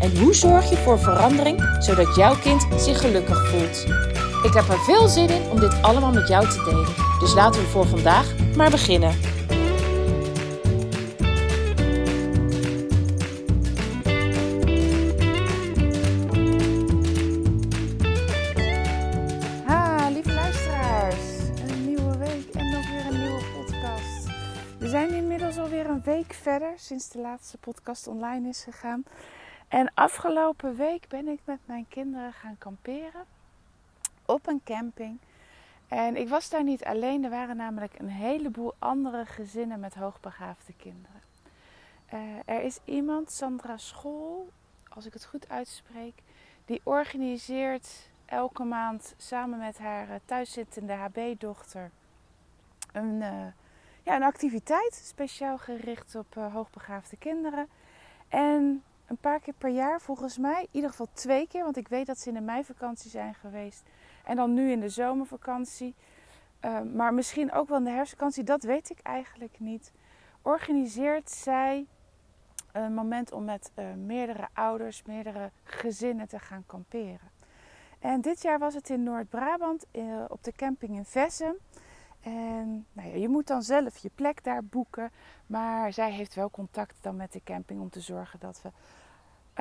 En 0.00 0.18
hoe 0.18 0.34
zorg 0.34 0.70
je 0.70 0.76
voor 0.76 0.98
verandering 0.98 1.76
zodat 1.78 2.16
jouw 2.16 2.34
kind 2.38 2.66
zich 2.76 3.00
gelukkig 3.00 3.48
voelt? 3.48 3.84
Ik 4.42 4.52
heb 4.52 4.68
er 4.68 4.78
veel 4.78 5.08
zin 5.08 5.28
in 5.28 5.50
om 5.50 5.60
dit 5.60 5.82
allemaal 5.82 6.12
met 6.12 6.28
jou 6.28 6.48
te 6.48 6.62
delen. 6.64 6.94
Dus 7.20 7.34
laten 7.34 7.60
we 7.60 7.66
voor 7.66 7.86
vandaag 7.86 8.34
maar 8.56 8.70
beginnen. 8.70 9.14
Ha, 19.64 20.08
lieve 20.08 20.32
luisteraars. 20.32 21.16
Een 21.68 21.86
nieuwe 21.86 22.18
week 22.18 22.54
en 22.54 22.70
nog 22.70 22.90
weer 22.90 23.06
een 23.06 23.20
nieuwe 23.20 23.42
podcast. 23.54 24.26
We 24.78 24.88
zijn 24.88 25.14
inmiddels 25.14 25.58
alweer 25.58 25.86
een 25.86 26.02
week 26.04 26.32
verder 26.42 26.72
sinds 26.76 27.08
de 27.08 27.18
laatste 27.18 27.58
podcast 27.58 28.06
online 28.06 28.48
is 28.48 28.62
gegaan. 28.64 29.04
En 29.68 29.90
afgelopen 29.94 30.76
week 30.76 31.08
ben 31.08 31.28
ik 31.28 31.40
met 31.44 31.58
mijn 31.64 31.86
kinderen 31.88 32.32
gaan 32.32 32.58
kamperen 32.58 33.24
op 34.24 34.46
een 34.46 34.60
camping. 34.64 35.18
En 35.88 36.16
ik 36.16 36.28
was 36.28 36.50
daar 36.50 36.64
niet 36.64 36.84
alleen, 36.84 37.24
er 37.24 37.30
waren 37.30 37.56
namelijk 37.56 37.98
een 37.98 38.08
heleboel 38.08 38.74
andere 38.78 39.26
gezinnen 39.26 39.80
met 39.80 39.94
hoogbegaafde 39.94 40.72
kinderen. 40.76 41.20
Eh, 42.06 42.18
er 42.44 42.62
is 42.62 42.78
iemand, 42.84 43.30
Sandra 43.30 43.76
School, 43.76 44.48
als 44.88 45.06
ik 45.06 45.12
het 45.12 45.24
goed 45.24 45.48
uitspreek, 45.48 46.14
die 46.64 46.80
organiseert 46.84 48.10
elke 48.24 48.64
maand 48.64 49.14
samen 49.16 49.58
met 49.58 49.78
haar 49.78 50.08
uh, 50.08 50.14
thuiszittende 50.24 50.92
HB-dochter 50.92 51.90
een, 52.92 53.20
uh, 53.20 53.46
ja, 54.02 54.16
een 54.16 54.22
activiteit 54.22 54.94
speciaal 55.04 55.58
gericht 55.58 56.14
op 56.14 56.34
hoogbegaafde 56.34 57.16
kinderen. 57.16 57.68
En 58.28 58.82
een 59.06 59.16
paar 59.16 59.40
keer 59.40 59.54
per 59.58 59.70
jaar, 59.70 60.00
volgens 60.00 60.38
mij, 60.38 60.60
in 60.60 60.68
ieder 60.70 60.90
geval 60.90 61.08
twee 61.12 61.48
keer, 61.48 61.62
want 61.62 61.76
ik 61.76 61.88
weet 61.88 62.06
dat 62.06 62.18
ze 62.18 62.28
in 62.28 62.34
de 62.34 62.40
meivakantie 62.40 63.10
zijn 63.10 63.34
geweest 63.34 63.82
en 64.24 64.36
dan 64.36 64.54
nu 64.54 64.70
in 64.70 64.80
de 64.80 64.88
zomervakantie, 64.88 65.94
uh, 66.64 66.80
maar 66.80 67.14
misschien 67.14 67.52
ook 67.52 67.68
wel 67.68 67.78
in 67.78 67.84
de 67.84 67.90
herfstvakantie, 67.90 68.44
dat 68.44 68.62
weet 68.62 68.90
ik 68.90 68.98
eigenlijk 69.02 69.60
niet. 69.60 69.92
Organiseert 70.42 71.30
zij 71.30 71.86
een 72.72 72.94
moment 72.94 73.32
om 73.32 73.44
met 73.44 73.70
uh, 73.74 73.92
meerdere 73.94 74.48
ouders, 74.52 75.02
meerdere 75.02 75.50
gezinnen 75.62 76.28
te 76.28 76.38
gaan 76.38 76.64
kamperen. 76.66 77.30
En 77.98 78.20
dit 78.20 78.42
jaar 78.42 78.58
was 78.58 78.74
het 78.74 78.90
in 78.90 79.02
Noord-Brabant 79.02 79.86
uh, 79.92 80.24
op 80.28 80.44
de 80.44 80.52
camping 80.52 80.96
in 80.96 81.04
Vessem. 81.04 81.54
En 82.26 82.86
nou 82.92 83.08
ja, 83.08 83.14
je 83.14 83.28
moet 83.28 83.46
dan 83.46 83.62
zelf 83.62 83.98
je 83.98 84.10
plek 84.14 84.44
daar 84.44 84.64
boeken. 84.64 85.10
Maar 85.46 85.92
zij 85.92 86.12
heeft 86.12 86.34
wel 86.34 86.50
contact 86.50 86.96
dan 87.00 87.16
met 87.16 87.32
de 87.32 87.40
camping 87.44 87.80
om 87.80 87.90
te 87.90 88.00
zorgen 88.00 88.38
dat 88.38 88.62
we 88.62 88.70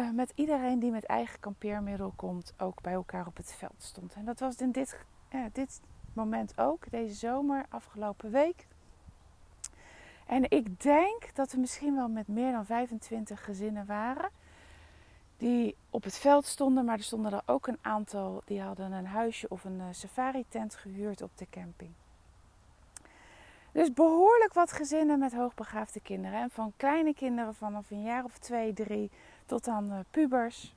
uh, 0.02 0.12
met 0.12 0.32
iedereen 0.36 0.80
die 0.80 0.92
met 0.92 1.06
eigen 1.06 1.40
kampeermiddel 1.40 2.14
komt 2.16 2.54
ook 2.58 2.82
bij 2.82 2.94
elkaar 2.94 3.28
op 3.28 3.38
het 3.38 3.54
veld 3.54 3.84
stond. 3.84 4.14
En 4.14 4.26
dat 4.26 4.40
was 4.40 4.56
in 4.56 4.72
dit, 4.72 5.00
dit 5.52 5.82
moment 6.14 6.60
ook, 6.60 6.92
deze 6.92 7.16
zomer, 7.16 7.66
afgelopen 7.70 8.32
week. 8.32 8.68
En 10.28 10.52
ik 10.52 10.82
denk 10.82 11.36
dat 11.36 11.52
we 11.52 11.60
misschien 11.60 11.96
wel 11.96 12.10
met 12.10 12.28
meer 12.28 12.52
dan 12.52 12.66
25 12.66 13.44
gezinnen 13.44 13.86
waren 13.86 14.30
die 15.38 15.76
op 15.90 16.04
het 16.04 16.18
veld 16.18 16.46
stonden, 16.46 16.86
maar 16.86 16.98
er 16.98 17.04
stonden 17.04 17.34
er 17.34 17.42
ook 17.46 17.68
een 17.68 17.80
aantal 17.82 18.42
die 18.46 18.62
hadden 18.62 18.92
een 18.92 19.08
huisje 19.08 19.48
of 19.50 19.64
een 19.64 19.80
uh, 19.80 19.86
safari-tent 19.92 20.76
gehuurd 20.76 21.22
op 21.22 21.38
de 21.38 21.48
camping. 21.50 21.94
Dus 23.76 23.94
behoorlijk 23.94 24.54
wat 24.54 24.72
gezinnen 24.72 25.20
met 25.20 25.34
hoogbegaafde 25.34 26.00
kinderen. 26.00 26.42
En 26.42 26.50
van 26.50 26.74
kleine 26.78 27.14
kinderen 27.14 27.56
vanaf 27.56 27.92
een 27.92 28.04
jaar 28.04 28.24
of 28.24 28.38
twee, 28.38 28.74
drie 28.74 29.12
tot 29.46 29.68
aan 29.68 29.92
uh, 29.92 30.00
pubers. 30.12 30.74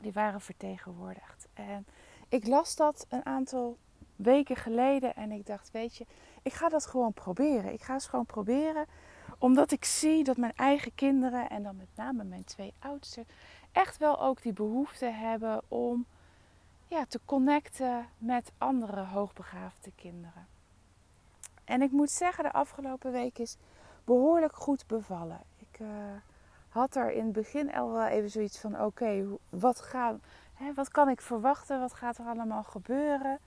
Die 0.00 0.12
waren 0.12 0.40
vertegenwoordigd. 0.40 1.48
En 1.54 1.86
ik 2.28 2.46
las 2.46 2.76
dat 2.76 3.06
een 3.08 3.26
aantal 3.26 3.76
weken 4.16 4.56
geleden 4.56 5.16
en 5.16 5.30
ik 5.30 5.46
dacht, 5.46 5.70
weet 5.70 5.96
je, 5.96 6.06
ik 6.42 6.52
ga 6.52 6.68
dat 6.68 6.86
gewoon 6.86 7.12
proberen. 7.12 7.72
Ik 7.72 7.82
ga 7.82 7.94
het 7.94 8.04
gewoon 8.04 8.26
proberen, 8.26 8.86
omdat 9.38 9.70
ik 9.70 9.84
zie 9.84 10.24
dat 10.24 10.36
mijn 10.36 10.56
eigen 10.56 10.94
kinderen 10.94 11.50
en 11.50 11.62
dan 11.62 11.76
met 11.76 11.88
name 11.94 12.24
mijn 12.24 12.44
twee 12.44 12.72
oudsten 12.78 13.26
echt 13.72 13.98
wel 13.98 14.20
ook 14.20 14.42
die 14.42 14.52
behoefte 14.52 15.06
hebben 15.06 15.62
om 15.68 16.06
ja, 16.88 17.04
te 17.06 17.20
connecten 17.24 18.08
met 18.18 18.52
andere 18.58 19.04
hoogbegaafde 19.04 19.90
kinderen. 19.96 20.58
En 21.70 21.82
ik 21.82 21.90
moet 21.90 22.10
zeggen, 22.10 22.44
de 22.44 22.52
afgelopen 22.52 23.12
week 23.12 23.38
is 23.38 23.56
behoorlijk 24.04 24.54
goed 24.54 24.86
bevallen. 24.86 25.40
Ik 25.56 25.78
uh, 25.80 25.88
had 26.68 26.96
er 26.96 27.12
in 27.12 27.24
het 27.24 27.32
begin 27.32 27.72
al 27.74 27.92
wel 27.92 28.06
even 28.06 28.30
zoiets 28.30 28.58
van: 28.58 28.80
oké, 28.80 29.26
wat, 29.48 29.94
wat 30.74 30.88
kan 30.88 31.08
ik 31.08 31.20
verwachten? 31.20 31.80
Wat 31.80 31.94
gaat 31.94 32.18
er 32.18 32.26
allemaal 32.26 32.62
gebeuren? 32.62 33.38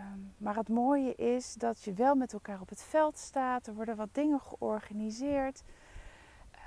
Um, 0.00 0.32
maar 0.36 0.56
het 0.56 0.68
mooie 0.68 1.14
is 1.14 1.54
dat 1.54 1.82
je 1.82 1.92
wel 1.92 2.14
met 2.14 2.32
elkaar 2.32 2.60
op 2.60 2.68
het 2.68 2.82
veld 2.82 3.18
staat. 3.18 3.66
Er 3.66 3.74
worden 3.74 3.96
wat 3.96 4.14
dingen 4.14 4.40
georganiseerd. 4.40 5.62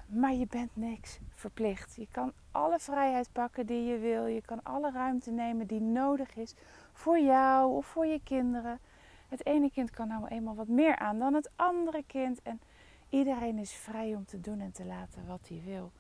Maar 0.06 0.33
je 0.33 0.47
bent 0.47 0.75
niks 0.75 1.19
verplicht. 1.33 1.95
Je 1.95 2.07
kan 2.11 2.31
alle 2.51 2.79
vrijheid 2.79 3.29
pakken 3.31 3.66
die 3.66 3.85
je 3.85 3.97
wil. 3.97 4.25
Je 4.25 4.41
kan 4.41 4.63
alle 4.63 4.91
ruimte 4.91 5.31
nemen 5.31 5.67
die 5.67 5.81
nodig 5.81 6.35
is 6.35 6.53
voor 6.94 7.19
jou 7.19 7.75
of 7.75 7.85
voor 7.85 8.06
je 8.06 8.22
kinderen. 8.23 8.79
Het 9.27 9.45
ene 9.45 9.71
kind 9.71 9.91
kan 9.91 10.07
nou 10.07 10.27
eenmaal 10.27 10.55
wat 10.55 10.67
meer 10.67 10.95
aan 10.95 11.19
dan 11.19 11.33
het 11.33 11.49
andere 11.55 12.03
kind. 12.07 12.41
En 12.41 12.61
iedereen 13.09 13.57
is 13.57 13.73
vrij 13.73 14.15
om 14.15 14.25
te 14.25 14.41
doen 14.41 14.59
en 14.59 14.71
te 14.71 14.85
laten 14.85 15.27
wat 15.27 15.47
hij 15.47 15.61
wil. 15.65 15.91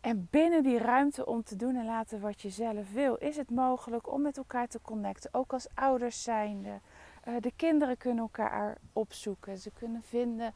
En 0.00 0.28
binnen 0.30 0.62
die 0.62 0.78
ruimte 0.78 1.26
om 1.26 1.42
te 1.42 1.56
doen 1.56 1.76
en 1.76 1.84
laten 1.84 2.20
wat 2.20 2.42
je 2.42 2.50
zelf 2.50 2.92
wil, 2.92 3.14
is 3.14 3.36
het 3.36 3.50
mogelijk 3.50 4.12
om 4.12 4.22
met 4.22 4.36
elkaar 4.36 4.68
te 4.68 4.80
connecten. 4.82 5.34
Ook 5.34 5.52
als 5.52 5.68
ouders 5.74 6.22
zijnde. 6.22 6.80
Uh, 7.28 7.34
de 7.40 7.52
kinderen 7.56 7.96
kunnen 7.96 8.22
elkaar 8.22 8.78
opzoeken. 8.92 9.58
Ze 9.58 9.70
kunnen 9.70 10.02
vinden, 10.02 10.54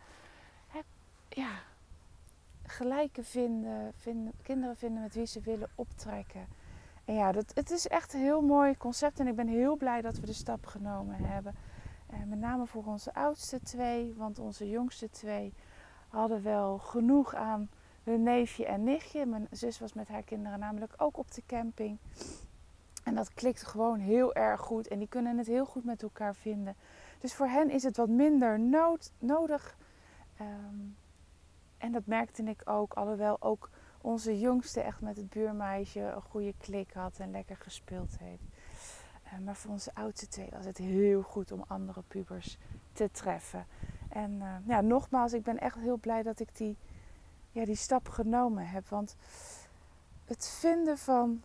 ja, 1.28 1.50
gelijke 2.66 3.24
vinden, 3.24 3.92
kinderen 4.42 4.76
vinden 4.76 5.02
met 5.02 5.14
wie 5.14 5.26
ze 5.26 5.40
willen 5.40 5.70
optrekken. 5.74 6.46
Ja, 7.04 7.32
dat, 7.32 7.52
het 7.54 7.70
is 7.70 7.88
echt 7.88 8.14
een 8.14 8.20
heel 8.20 8.40
mooi 8.40 8.76
concept 8.76 9.20
en 9.20 9.26
ik 9.26 9.36
ben 9.36 9.48
heel 9.48 9.76
blij 9.76 10.00
dat 10.00 10.18
we 10.18 10.26
de 10.26 10.32
stap 10.32 10.66
genomen 10.66 11.16
hebben. 11.18 11.54
En 12.06 12.28
met 12.28 12.38
name 12.38 12.66
voor 12.66 12.84
onze 12.84 13.14
oudste 13.14 13.60
twee, 13.60 14.14
want 14.16 14.38
onze 14.38 14.70
jongste 14.70 15.10
twee 15.10 15.54
hadden 16.08 16.42
wel 16.42 16.78
genoeg 16.78 17.34
aan 17.34 17.70
hun 18.02 18.22
neefje 18.22 18.66
en 18.66 18.84
nichtje. 18.84 19.26
Mijn 19.26 19.46
zus 19.50 19.78
was 19.78 19.92
met 19.92 20.08
haar 20.08 20.22
kinderen 20.22 20.58
namelijk 20.58 20.94
ook 20.96 21.16
op 21.16 21.34
de 21.34 21.42
camping. 21.46 21.98
En 23.04 23.14
dat 23.14 23.34
klikt 23.34 23.62
gewoon 23.62 23.98
heel 23.98 24.34
erg 24.34 24.60
goed 24.60 24.88
en 24.88 24.98
die 24.98 25.08
kunnen 25.08 25.38
het 25.38 25.46
heel 25.46 25.64
goed 25.64 25.84
met 25.84 26.02
elkaar 26.02 26.34
vinden. 26.34 26.76
Dus 27.19 27.34
voor 27.34 27.46
hen 27.46 27.70
is 27.70 27.82
het 27.82 27.96
wat 27.96 28.08
minder 28.08 28.60
nood, 28.60 29.12
nodig. 29.19 29.76
Um, 30.40 30.96
en 31.78 31.92
dat 31.92 32.06
merkte 32.06 32.42
ik 32.42 32.62
ook, 32.64 32.94
alhoewel 32.94 33.36
ook 33.40 33.70
onze 34.02 34.38
jongste 34.38 34.80
echt 34.80 35.00
met 35.00 35.16
het 35.16 35.28
buurmeisje 35.28 36.00
een 36.00 36.22
goede 36.22 36.54
klik 36.58 36.92
had 36.92 37.18
en 37.18 37.30
lekker 37.30 37.56
gespeeld 37.56 38.18
heeft. 38.18 38.42
Uh, 39.25 39.38
maar 39.44 39.56
voor 39.56 39.70
onze 39.70 39.94
oudste 39.94 40.28
twee 40.28 40.49
was 40.50 40.64
het 40.64 40.78
heel 40.78 41.22
goed 41.22 41.52
om 41.52 41.64
andere 41.66 42.02
pubers 42.08 42.58
te 42.93 43.10
treffen. 43.10 43.66
En 44.08 44.31
uh, 44.32 44.54
ja, 44.66 44.81
nogmaals, 44.81 45.32
ik 45.32 45.43
ben 45.43 45.58
echt 45.58 45.76
heel 45.76 45.96
blij 45.96 46.22
dat 46.22 46.40
ik 46.40 46.56
die, 46.56 46.76
ja, 47.50 47.64
die 47.64 47.75
stap 47.76 48.08
genomen 48.08 48.69
heb. 48.69 48.88
Want 48.88 49.16
het 50.25 50.49
vinden 50.49 50.99
van 50.99 51.43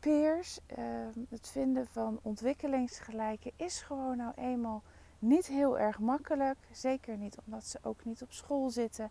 peers, 0.00 0.58
uh, 0.78 0.84
het 1.28 1.48
vinden 1.48 1.86
van 1.86 2.18
ontwikkelingsgelijken 2.22 3.52
is 3.56 3.80
gewoon 3.80 4.16
nou 4.16 4.32
eenmaal 4.36 4.82
niet 5.18 5.46
heel 5.46 5.78
erg 5.78 5.98
makkelijk. 5.98 6.58
Zeker 6.72 7.16
niet 7.16 7.36
omdat 7.44 7.64
ze 7.64 7.78
ook 7.82 8.04
niet 8.04 8.22
op 8.22 8.32
school 8.32 8.70
zitten. 8.70 9.10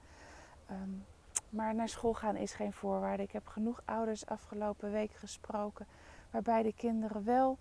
Um, 0.71 1.05
maar 1.49 1.75
naar 1.75 1.89
school 1.89 2.13
gaan 2.13 2.35
is 2.35 2.53
geen 2.53 2.73
voorwaarde. 2.73 3.23
Ik 3.23 3.31
heb 3.31 3.47
genoeg 3.47 3.81
ouders 3.85 4.25
afgelopen 4.25 4.91
week 4.91 5.11
gesproken 5.11 5.87
waarbij 6.31 6.63
de 6.63 6.73
kinderen 6.73 7.23
wel 7.23 7.57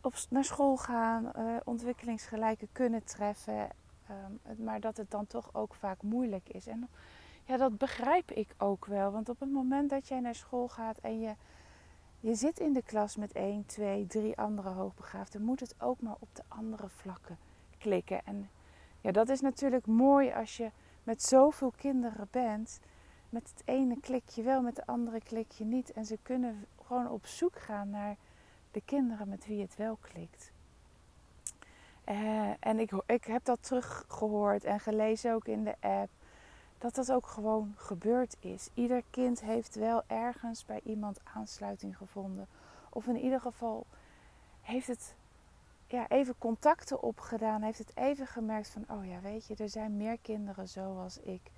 op, 0.00 0.14
naar 0.30 0.44
school 0.44 0.76
gaan, 0.76 1.32
uh, 1.36 1.56
ontwikkelingsgelijken 1.64 2.68
kunnen 2.72 3.04
treffen, 3.04 3.68
um, 4.10 4.64
maar 4.64 4.80
dat 4.80 4.96
het 4.96 5.10
dan 5.10 5.26
toch 5.26 5.54
ook 5.54 5.74
vaak 5.74 6.02
moeilijk 6.02 6.48
is. 6.48 6.66
En 6.66 6.88
ja, 7.44 7.56
dat 7.56 7.78
begrijp 7.78 8.30
ik 8.30 8.54
ook 8.58 8.86
wel, 8.86 9.12
want 9.12 9.28
op 9.28 9.40
het 9.40 9.50
moment 9.52 9.90
dat 9.90 10.08
jij 10.08 10.20
naar 10.20 10.34
school 10.34 10.68
gaat 10.68 10.98
en 10.98 11.20
je, 11.20 11.34
je 12.20 12.34
zit 12.34 12.60
in 12.60 12.72
de 12.72 12.82
klas 12.82 13.16
met 13.16 13.32
één, 13.32 13.66
twee, 13.66 14.06
drie 14.06 14.36
andere 14.36 14.68
hoogbegaafden. 14.68 15.42
Moet 15.42 15.60
het 15.60 15.74
ook 15.78 16.00
maar 16.00 16.16
op 16.18 16.28
de 16.32 16.42
andere 16.48 16.88
vlakken 16.88 17.38
klikken. 17.78 18.24
En 18.24 18.50
ja, 19.00 19.12
dat 19.12 19.28
is 19.28 19.40
natuurlijk 19.40 19.86
mooi 19.86 20.32
als 20.32 20.56
je 20.56 20.70
met 21.04 21.22
zoveel 21.22 21.72
kinderen 21.76 22.28
bent. 22.30 22.80
Met 23.28 23.52
het 23.54 23.62
ene 23.64 24.00
klik 24.00 24.28
je 24.28 24.42
wel, 24.42 24.62
met 24.62 24.76
de 24.76 24.86
andere 24.86 25.20
klik 25.20 25.52
je 25.52 25.64
niet. 25.64 25.92
En 25.92 26.04
ze 26.04 26.18
kunnen 26.22 26.66
gewoon 26.86 27.08
op 27.08 27.26
zoek 27.26 27.58
gaan 27.58 27.90
naar 27.90 28.16
de 28.70 28.82
kinderen 28.84 29.28
met 29.28 29.46
wie 29.46 29.60
het 29.60 29.76
wel 29.76 29.98
klikt. 30.00 30.52
Uh, 32.08 32.50
en 32.60 32.78
ik, 32.78 32.90
ik 33.06 33.24
heb 33.24 33.44
dat 33.44 33.62
teruggehoord 33.62 34.64
en 34.64 34.80
gelezen 34.80 35.32
ook 35.34 35.46
in 35.46 35.64
de 35.64 35.74
app. 35.80 36.10
Dat 36.78 36.94
dat 36.94 37.12
ook 37.12 37.26
gewoon 37.26 37.74
gebeurd 37.76 38.36
is. 38.40 38.68
Ieder 38.74 39.02
kind 39.10 39.40
heeft 39.40 39.74
wel 39.74 40.02
ergens 40.06 40.64
bij 40.64 40.80
iemand 40.84 41.20
aansluiting 41.34 41.96
gevonden. 41.96 42.46
Of 42.90 43.06
in 43.06 43.16
ieder 43.16 43.40
geval 43.40 43.86
heeft 44.60 44.86
het 44.86 45.14
ja, 45.86 46.08
even 46.08 46.38
contacten 46.38 47.02
opgedaan. 47.02 47.62
Heeft 47.62 47.78
het 47.78 47.96
even 47.96 48.26
gemerkt 48.26 48.68
van, 48.68 48.84
oh 48.88 49.06
ja, 49.06 49.20
weet 49.20 49.46
je, 49.46 49.54
er 49.54 49.68
zijn 49.68 49.96
meer 49.96 50.18
kinderen 50.18 50.68
zoals 50.68 51.18
ik. 51.18 51.50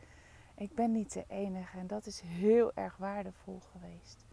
Ik 0.54 0.74
ben 0.74 0.92
niet 0.92 1.12
de 1.12 1.24
enige. 1.28 1.78
En 1.78 1.86
dat 1.86 2.06
is 2.06 2.20
heel 2.20 2.72
erg 2.74 2.96
waardevol 2.96 3.60
geweest. 3.60 4.24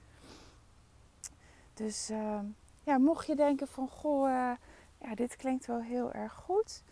Dus 1.73 2.09
uh, 2.09 2.39
ja, 2.83 2.97
mocht 2.97 3.27
je 3.27 3.35
denken 3.35 3.67
van, 3.67 3.87
goh, 3.87 4.27
uh, 4.27 4.51
ja, 4.97 5.15
dit 5.15 5.35
klinkt 5.35 5.65
wel 5.65 5.81
heel 5.81 6.11
erg 6.11 6.33
goed. 6.33 6.83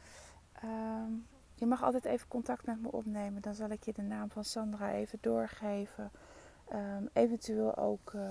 Uh, 0.63 1.03
je 1.55 1.65
mag 1.65 1.83
altijd 1.83 2.05
even 2.05 2.27
contact 2.27 2.65
met 2.65 2.81
me 2.81 2.91
opnemen. 2.91 3.41
Dan 3.41 3.53
zal 3.53 3.69
ik 3.69 3.83
je 3.83 3.93
de 3.93 4.01
naam 4.01 4.29
van 4.29 4.43
Sandra 4.43 4.91
even 4.91 5.17
doorgeven. 5.21 6.11
Um, 6.73 7.09
eventueel 7.13 7.77
ook 7.77 8.13
uh, 8.13 8.21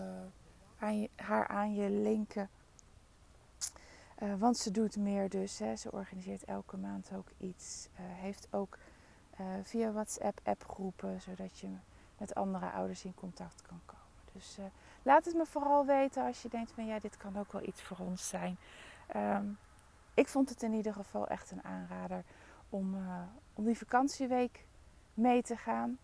aan 0.79 1.07
haar 1.17 1.47
aan 1.47 1.75
je 1.75 1.91
linken. 1.91 2.51
Uh, 4.23 4.35
want 4.39 4.57
ze 4.57 4.71
doet 4.71 4.97
meer 4.97 5.29
dus. 5.29 5.59
Hè. 5.59 5.77
Ze 5.77 5.93
organiseert 5.93 6.45
elke 6.45 6.77
maand 6.77 7.11
ook 7.17 7.29
iets. 7.39 7.89
Uh, 7.93 7.99
heeft 8.01 8.49
ook 8.51 8.79
via 9.63 9.93
WhatsApp 9.93 10.41
appgroepen. 10.43 11.21
Zodat 11.21 11.59
je 11.59 11.69
met 12.19 12.35
andere 12.35 12.71
ouders 12.71 13.05
in 13.05 13.15
contact 13.15 13.63
kan 13.63 13.81
komen. 13.87 14.05
Dus 14.33 14.59
laat 15.03 15.25
het 15.25 15.35
me 15.35 15.47
vooral 15.47 15.87
weten 15.87 16.25
als 16.25 16.43
je 16.43 16.49
denkt 16.49 16.73
van 16.73 16.87
ja, 16.87 16.99
dit 16.99 17.17
kan 17.17 17.39
ook 17.39 17.53
wel 17.53 17.67
iets 17.67 17.83
voor 17.83 17.97
ons 17.99 18.29
zijn. 18.29 18.57
Um, 19.17 19.59
ik 20.15 20.29
vond 20.29 20.49
het 20.49 20.63
in 20.63 20.73
ieder 20.73 20.93
geval 20.93 21.29
echt 21.29 21.51
een 21.51 21.65
aanrader 21.65 22.25
om, 22.69 22.97
om 23.55 23.65
die 23.65 23.79
vakantieweek 23.79 24.65
mee 25.15 25.43
te 25.43 25.57
gaan. 25.57 25.99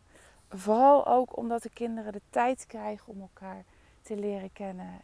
Vooral 0.48 1.06
ook 1.06 1.36
omdat 1.36 1.62
de 1.62 1.70
kinderen 1.70 2.12
de 2.12 2.22
tijd 2.30 2.66
krijgen 2.66 3.12
om 3.12 3.20
elkaar 3.20 3.64
te 4.02 4.16
leren 4.16 4.52
kennen. 4.52 5.00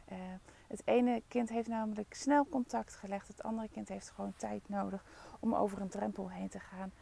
Het 0.73 0.83
ene 0.85 1.23
kind 1.29 1.49
heeft 1.49 1.69
namelijk 1.69 2.15
snel 2.15 2.47
contact 2.51 2.95
gelegd, 2.95 3.29
het 3.29 3.43
andere 3.43 3.69
kind 3.69 3.89
heeft 3.89 4.11
gewoon 4.11 4.33
tijd 4.37 4.69
nodig 4.69 5.05
om 5.41 5.55
over 5.55 5.81
een 5.81 5.89
drempel 5.89 6.31
heen 6.31 6.49
te 6.49 6.61
gaan. 6.61 6.93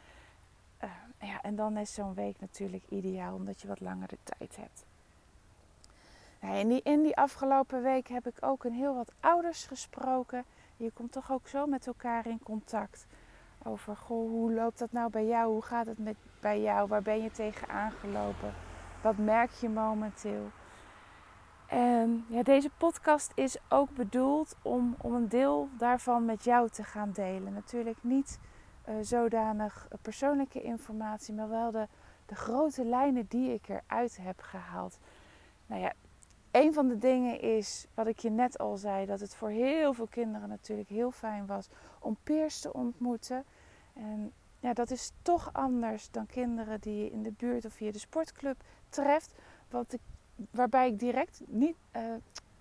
Uh, 0.83 0.89
ja, 1.19 1.41
en 1.41 1.55
dan 1.55 1.77
is 1.77 1.93
zo'n 1.93 2.13
week 2.13 2.39
natuurlijk 2.39 2.83
ideaal 2.89 3.35
omdat 3.35 3.61
je 3.61 3.67
wat 3.67 3.79
langer 3.79 4.07
de 4.07 4.17
tijd 4.23 4.55
hebt. 4.55 4.85
Nou, 6.39 6.55
in, 6.55 6.67
die, 6.67 6.81
in 6.83 7.01
die 7.01 7.17
afgelopen 7.17 7.83
week 7.83 8.07
heb 8.07 8.27
ik 8.27 8.37
ook 8.39 8.63
een 8.63 8.73
heel 8.73 8.95
wat 8.95 9.11
ouders 9.19 9.65
gesproken 9.65 10.45
je 10.77 10.91
komt 10.91 11.11
toch 11.11 11.31
ook 11.31 11.47
zo 11.47 11.65
met 11.65 11.87
elkaar 11.87 12.27
in 12.27 12.39
contact. 12.43 13.05
Over 13.63 13.95
goh, 13.95 14.29
hoe 14.29 14.53
loopt 14.53 14.79
dat 14.79 14.91
nou 14.91 15.09
bij 15.09 15.25
jou? 15.25 15.51
Hoe 15.51 15.61
gaat 15.61 15.85
het 15.85 15.97
met, 15.97 16.15
bij 16.39 16.61
jou? 16.61 16.87
Waar 16.87 17.01
ben 17.01 17.21
je 17.23 17.31
tegen 17.31 17.69
aangelopen? 17.69 18.53
Wat 19.01 19.17
merk 19.17 19.51
je 19.51 19.69
momenteel? 19.69 20.51
En 21.71 22.25
ja, 22.27 22.43
deze 22.43 22.69
podcast 22.77 23.31
is 23.35 23.57
ook 23.69 23.95
bedoeld 23.95 24.55
om, 24.61 24.95
om 25.01 25.13
een 25.13 25.29
deel 25.29 25.69
daarvan 25.77 26.25
met 26.25 26.43
jou 26.43 26.69
te 26.69 26.83
gaan 26.83 27.11
delen. 27.11 27.53
Natuurlijk 27.53 27.97
niet 28.01 28.39
uh, 28.89 28.95
zodanig 29.01 29.87
persoonlijke 30.01 30.61
informatie, 30.61 31.33
maar 31.33 31.49
wel 31.49 31.71
de, 31.71 31.87
de 32.25 32.35
grote 32.35 32.85
lijnen 32.85 33.25
die 33.27 33.53
ik 33.53 33.67
eruit 33.69 34.17
heb 34.21 34.41
gehaald. 34.41 34.99
Nou 35.65 35.81
ja, 35.81 35.93
een 36.51 36.73
van 36.73 36.87
de 36.87 36.97
dingen 36.97 37.39
is, 37.39 37.87
wat 37.93 38.07
ik 38.07 38.19
je 38.19 38.29
net 38.29 38.57
al 38.57 38.77
zei, 38.77 39.05
dat 39.05 39.19
het 39.19 39.35
voor 39.35 39.49
heel 39.49 39.93
veel 39.93 40.07
kinderen 40.07 40.49
natuurlijk 40.49 40.89
heel 40.89 41.11
fijn 41.11 41.45
was 41.45 41.69
om 41.99 42.17
peers 42.23 42.59
te 42.59 42.73
ontmoeten. 42.73 43.43
En 43.93 44.31
ja, 44.59 44.73
dat 44.73 44.91
is 44.91 45.11
toch 45.21 45.49
anders 45.53 46.11
dan 46.11 46.25
kinderen 46.25 46.81
die 46.81 47.03
je 47.03 47.11
in 47.11 47.23
de 47.23 47.31
buurt 47.31 47.65
of 47.65 47.73
via 47.73 47.91
de 47.91 47.99
sportclub 47.99 48.63
treft. 48.89 49.33
Ik, 49.89 49.99
waarbij, 50.51 50.87
ik 50.87 50.99
direct 50.99 51.41
niet, 51.47 51.75
uh, 51.95 52.01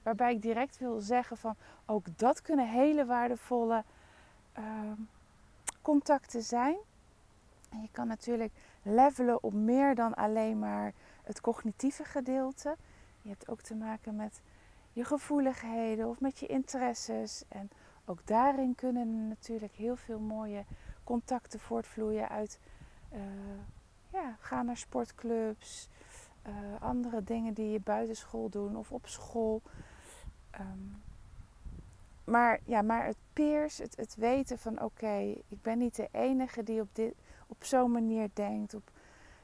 waarbij 0.03 0.33
ik 0.33 0.43
direct 0.43 0.79
wil 0.79 1.01
zeggen 1.01 1.37
van 1.37 1.57
ook 1.87 2.19
dat 2.19 2.43
kunnen 2.43 2.69
hele 2.69 3.05
waardevolle 3.07 3.85
uh, 4.59 4.65
contacten 5.83 6.43
zijn. 6.43 6.77
En 7.71 7.83
je 7.83 7.89
kan 7.93 8.07
natuurlijk 8.07 8.53
levelen 8.83 9.43
op 9.43 9.53
meer 9.53 9.95
dan 9.95 10.15
alleen 10.15 10.59
maar 10.59 10.93
het 11.23 11.41
cognitieve 11.41 12.05
gedeelte. 12.05 12.77
Je 13.23 13.29
hebt 13.29 13.49
ook 13.49 13.61
te 13.61 13.75
maken 13.75 14.17
met 14.17 14.41
je 14.93 15.05
gevoeligheden 15.05 16.09
of 16.09 16.21
met 16.21 16.39
je 16.39 16.47
interesses. 16.47 17.45
En 17.49 17.71
ook 18.05 18.27
daarin 18.27 18.75
kunnen 18.75 19.29
natuurlijk 19.29 19.73
heel 19.75 19.97
veel 19.97 20.19
mooie 20.19 20.65
contacten 21.05 21.61
voortvloeien 21.61 22.29
uit 22.29 22.59
uh, 23.13 23.21
ja, 24.13 24.37
gaan 24.41 24.67
naar 24.67 24.77
sportclubs, 24.77 25.89
uh, 26.47 26.53
andere 26.81 27.25
dingen 27.25 27.55
die 27.55 27.71
je 27.71 27.81
buitenschool 27.81 28.49
doen 28.49 28.77
of 28.77 28.93
op 28.93 29.07
school. 29.07 29.63
Um, 30.61 31.03
maar, 32.25 32.61
ja, 32.65 32.83
maar 32.83 33.07
het 33.07 33.17
peers, 33.33 33.79
het, 33.79 33.97
het 33.97 34.15
weten 34.15 34.59
van 34.59 34.83
oké, 34.83 35.19
ik 35.49 35.63
ben 35.63 35.79
niet 35.79 35.97
de 35.97 36.09
enige 36.13 36.63
die 36.63 36.81
op, 36.81 36.89
dit, 36.93 37.15
op 37.47 37.65
zo'n 37.65 37.91
manier 37.91 38.29
denkt. 38.33 38.75
Op, 38.75 38.91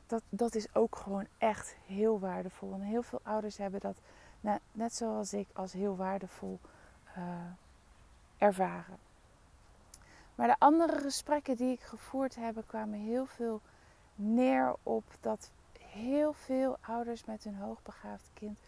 dat, 0.07 0.23
dat 0.29 0.55
is 0.55 0.75
ook 0.75 0.97
gewoon 0.97 1.27
echt 1.39 1.77
heel 1.87 2.19
waardevol. 2.19 2.73
En 2.73 2.81
heel 2.81 3.03
veel 3.03 3.21
ouders 3.23 3.57
hebben 3.57 3.81
dat, 3.81 3.97
net, 4.41 4.61
net 4.73 4.95
zoals 4.95 5.33
ik, 5.33 5.49
als 5.53 5.73
heel 5.73 5.97
waardevol 5.97 6.59
uh, 7.19 7.25
ervaren. 8.39 8.99
Maar 10.35 10.47
de 10.47 10.57
andere 10.59 11.01
gesprekken 11.01 11.57
die 11.57 11.73
ik 11.73 11.81
gevoerd 11.81 12.35
heb, 12.35 12.63
kwamen 12.67 12.99
heel 12.99 13.27
veel 13.27 13.61
neer 14.15 14.75
op 14.83 15.05
dat 15.21 15.51
heel 15.97 16.33
veel 16.33 16.79
ouders 16.81 17.25
met 17.25 17.45
hun 17.45 17.57
hoogbegaafd 17.57 18.31
kind 18.35 18.59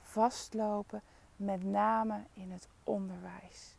vastlopen, 0.00 1.02
met 1.36 1.64
name 1.64 2.22
in 2.32 2.50
het 2.50 2.68
onderwijs. 2.84 3.76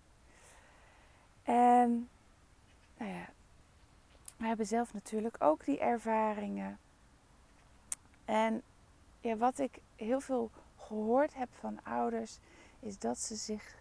En 1.43 2.09
nou 2.97 3.11
ja, 3.11 3.25
we 4.37 4.45
hebben 4.45 4.65
zelf 4.65 4.93
natuurlijk 4.93 5.35
ook 5.39 5.65
die 5.65 5.79
ervaringen. 5.79 6.79
En 8.25 8.61
ja, 9.19 9.35
wat 9.35 9.59
ik 9.59 9.79
heel 9.95 10.19
veel 10.19 10.51
gehoord 10.77 11.33
heb 11.33 11.49
van 11.53 11.83
ouders, 11.83 12.39
is 12.79 12.99
dat 12.99 13.19
ze 13.19 13.35
zich 13.35 13.75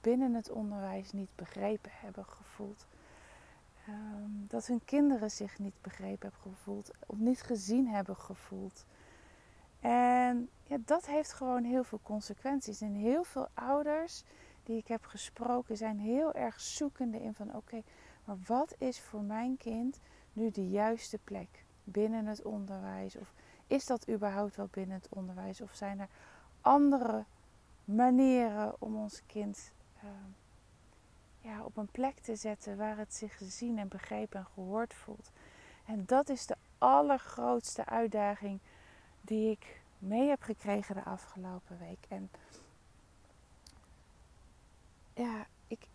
binnen 0.00 0.34
het 0.34 0.50
onderwijs 0.50 1.12
niet 1.12 1.30
begrepen 1.34 1.90
hebben 1.94 2.24
gevoeld. 2.26 2.86
Um, 3.88 4.44
dat 4.48 4.66
hun 4.66 4.84
kinderen 4.84 5.30
zich 5.30 5.58
niet 5.58 5.80
begrepen 5.80 6.28
hebben 6.30 6.52
gevoeld, 6.52 6.90
of 7.06 7.16
niet 7.18 7.42
gezien 7.42 7.88
hebben 7.88 8.16
gevoeld. 8.16 8.86
En 9.80 10.48
ja, 10.66 10.76
dat 10.84 11.06
heeft 11.06 11.32
gewoon 11.32 11.64
heel 11.64 11.84
veel 11.84 12.00
consequenties. 12.02 12.80
En 12.80 12.94
heel 12.94 13.24
veel 13.24 13.48
ouders 13.54 14.24
die 14.62 14.76
ik 14.76 14.88
heb 14.88 15.04
gesproken 15.04 15.76
zijn 15.76 15.98
heel 15.98 16.32
erg 16.32 16.60
zoekende 16.60 17.22
in 17.22 17.34
van 17.34 17.54
oké, 17.54 17.82
maar 18.24 18.36
wat 18.46 18.74
is 18.78 19.00
voor 19.00 19.22
mijn 19.22 19.56
kind 19.56 20.00
nu 20.32 20.50
de 20.50 20.68
juiste 20.68 21.18
plek 21.24 21.64
binnen 21.84 22.26
het 22.26 22.42
onderwijs? 22.42 23.16
Of 23.16 23.32
is 23.66 23.86
dat 23.86 24.08
überhaupt 24.08 24.56
wel 24.56 24.68
binnen 24.70 24.96
het 24.96 25.08
onderwijs? 25.08 25.60
Of 25.60 25.74
zijn 25.74 26.00
er 26.00 26.08
andere 26.60 27.24
manieren 27.84 28.74
om 28.78 28.96
ons 28.96 29.22
kind 29.26 29.72
uh, 29.96 30.10
ja, 31.44 31.64
op 31.64 31.76
een 31.76 31.90
plek 31.90 32.18
te 32.18 32.36
zetten 32.36 32.76
waar 32.76 32.96
het 32.96 33.14
zich 33.14 33.36
gezien 33.36 33.78
en 33.78 33.88
begrepen 33.88 34.38
en 34.40 34.46
gehoord 34.54 34.94
voelt? 34.94 35.30
En 35.86 36.02
dat 36.06 36.28
is 36.28 36.46
de 36.46 36.56
allergrootste 36.78 37.86
uitdaging 37.86 38.60
die 39.20 39.50
ik 39.50 39.82
mee 39.98 40.28
heb 40.28 40.42
gekregen 40.42 40.94
de 40.94 41.04
afgelopen 41.04 41.78
week. 41.78 42.06
En 42.08 42.30
ja, 45.14 45.46
ik, 45.66 45.86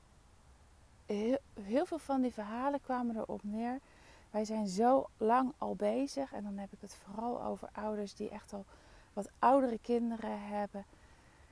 heel, 1.06 1.38
heel 1.62 1.86
veel 1.86 2.00
van 2.00 2.22
die 2.22 2.34
verhalen 2.34 2.82
kwamen 2.82 3.18
erop 3.18 3.44
neer 3.44 3.80
wij 4.30 4.46
zijn 4.46 4.68
zo 4.68 5.10
lang 5.18 5.54
al 5.58 5.76
bezig. 5.76 6.34
En 6.34 6.44
dan 6.44 6.58
heb 6.58 6.72
ik 6.72 6.82
het 6.82 6.96
vooral 6.96 7.44
over 7.44 7.70
ouders 7.72 8.16
die 8.16 8.30
echt 8.30 8.54
al 8.54 8.66
wat 9.14 9.30
oudere 9.40 9.80
kinderen 9.82 10.48
hebben. 10.48 10.86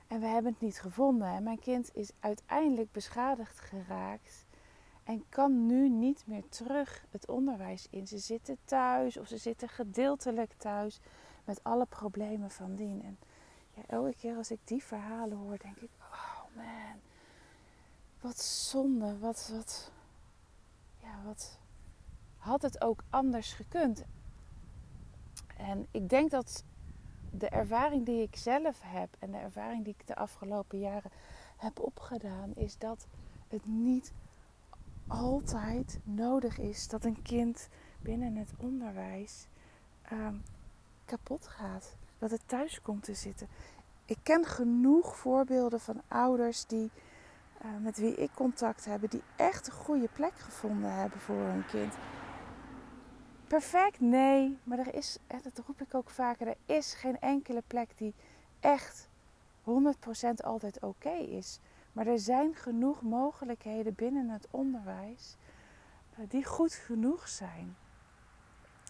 En 0.08 0.20
we 0.20 0.26
hebben 0.26 0.52
het 0.52 0.60
niet 0.60 0.80
gevonden. 0.80 1.28
En 1.28 1.42
mijn 1.42 1.58
kind 1.58 1.90
is 1.94 2.10
uiteindelijk 2.20 2.92
beschadigd 2.92 3.60
geraakt. 3.60 4.46
En 5.04 5.24
kan 5.28 5.66
nu 5.66 5.88
niet 5.88 6.26
meer 6.26 6.48
terug 6.48 7.04
het 7.10 7.28
onderwijs 7.28 7.86
in. 7.90 8.06
Ze 8.06 8.18
zitten 8.18 8.58
thuis 8.64 9.16
of 9.16 9.26
ze 9.26 9.36
zitten 9.36 9.68
gedeeltelijk 9.68 10.52
thuis. 10.52 11.00
Met 11.44 11.64
alle 11.64 11.86
problemen 11.86 12.50
van 12.50 12.74
dien. 12.74 13.02
En 13.04 13.18
ja, 13.74 13.82
elke 13.86 14.14
keer 14.14 14.36
als 14.36 14.50
ik 14.50 14.58
die 14.64 14.82
verhalen 14.82 15.36
hoor, 15.36 15.58
denk 15.58 15.76
ik: 15.76 15.90
man, 16.54 17.00
wat 18.20 18.40
zonde, 18.40 19.18
wat, 19.18 19.50
wat, 19.54 19.92
ja, 21.00 21.22
wat 21.24 21.58
had 22.36 22.62
het 22.62 22.80
ook 22.80 23.02
anders 23.10 23.52
gekund? 23.52 24.04
En 25.56 25.86
ik 25.90 26.08
denk 26.08 26.30
dat 26.30 26.64
de 27.30 27.48
ervaring 27.48 28.06
die 28.06 28.22
ik 28.22 28.36
zelf 28.36 28.80
heb 28.82 29.08
en 29.18 29.30
de 29.30 29.38
ervaring 29.38 29.84
die 29.84 29.94
ik 29.98 30.06
de 30.06 30.16
afgelopen 30.16 30.78
jaren 30.78 31.10
heb 31.56 31.80
opgedaan, 31.80 32.52
is 32.54 32.78
dat 32.78 33.06
het 33.48 33.66
niet 33.66 34.12
altijd 35.06 35.98
nodig 36.04 36.58
is 36.58 36.88
dat 36.88 37.04
een 37.04 37.22
kind 37.22 37.68
binnen 38.00 38.36
het 38.36 38.52
onderwijs 38.56 39.46
ehm, 40.02 40.34
kapot 41.04 41.46
gaat. 41.46 41.96
Dat 42.18 42.30
het 42.30 42.42
thuis 42.46 42.82
komt 42.82 43.02
te 43.02 43.14
zitten. 43.14 43.48
Ik 44.04 44.18
ken 44.22 44.44
genoeg 44.44 45.16
voorbeelden 45.16 45.80
van 45.80 46.02
ouders 46.08 46.66
die, 46.66 46.90
uh, 47.64 47.70
met 47.82 47.98
wie 47.98 48.14
ik 48.14 48.30
contact 48.34 48.84
heb, 48.84 49.10
die 49.10 49.22
echt 49.36 49.66
een 49.66 49.72
goede 49.72 50.08
plek 50.12 50.32
gevonden 50.38 50.94
hebben 50.94 51.20
voor 51.20 51.36
hun 51.36 51.66
kind. 51.66 51.94
Perfect? 53.48 54.00
Nee. 54.00 54.58
Maar 54.64 54.78
er 54.78 54.94
is, 54.94 55.18
dat 55.26 55.62
roep 55.66 55.80
ik 55.80 55.94
ook 55.94 56.10
vaker, 56.10 56.46
er 56.46 56.56
is 56.66 56.94
geen 56.94 57.20
enkele 57.20 57.62
plek 57.66 57.98
die 57.98 58.14
echt 58.60 59.08
100% 59.64 59.70
altijd 60.44 60.82
oké 60.82 61.10
is. 61.10 61.60
Maar 61.92 62.06
er 62.06 62.18
zijn 62.18 62.54
genoeg 62.54 63.02
mogelijkheden 63.02 63.94
binnen 63.94 64.28
het 64.28 64.46
onderwijs 64.50 65.36
eh, 66.14 66.24
die 66.28 66.44
goed 66.44 66.72
genoeg 66.72 67.28
zijn. 67.28 67.76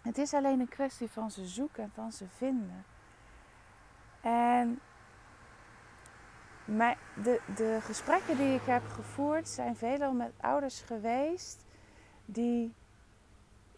Het 0.02 0.18
is 0.18 0.34
alleen 0.34 0.60
een 0.60 0.68
kwestie 0.68 1.10
van 1.10 1.30
ze 1.30 1.46
zoeken 1.46 1.82
en 1.82 1.90
van 1.94 2.12
ze 2.12 2.28
vinden. 2.28 2.84
En 4.20 4.80
de, 7.22 7.40
de 7.54 7.78
gesprekken 7.80 8.36
die 8.36 8.54
ik 8.54 8.64
heb 8.64 8.88
gevoerd 8.88 9.48
zijn 9.48 9.76
veelal 9.76 10.12
met 10.12 10.32
ouders 10.40 10.80
geweest 10.80 11.64
die 12.24 12.74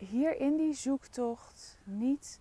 hier 0.07 0.37
in 0.37 0.57
die 0.57 0.75
zoektocht 0.75 1.79
niet 1.85 2.41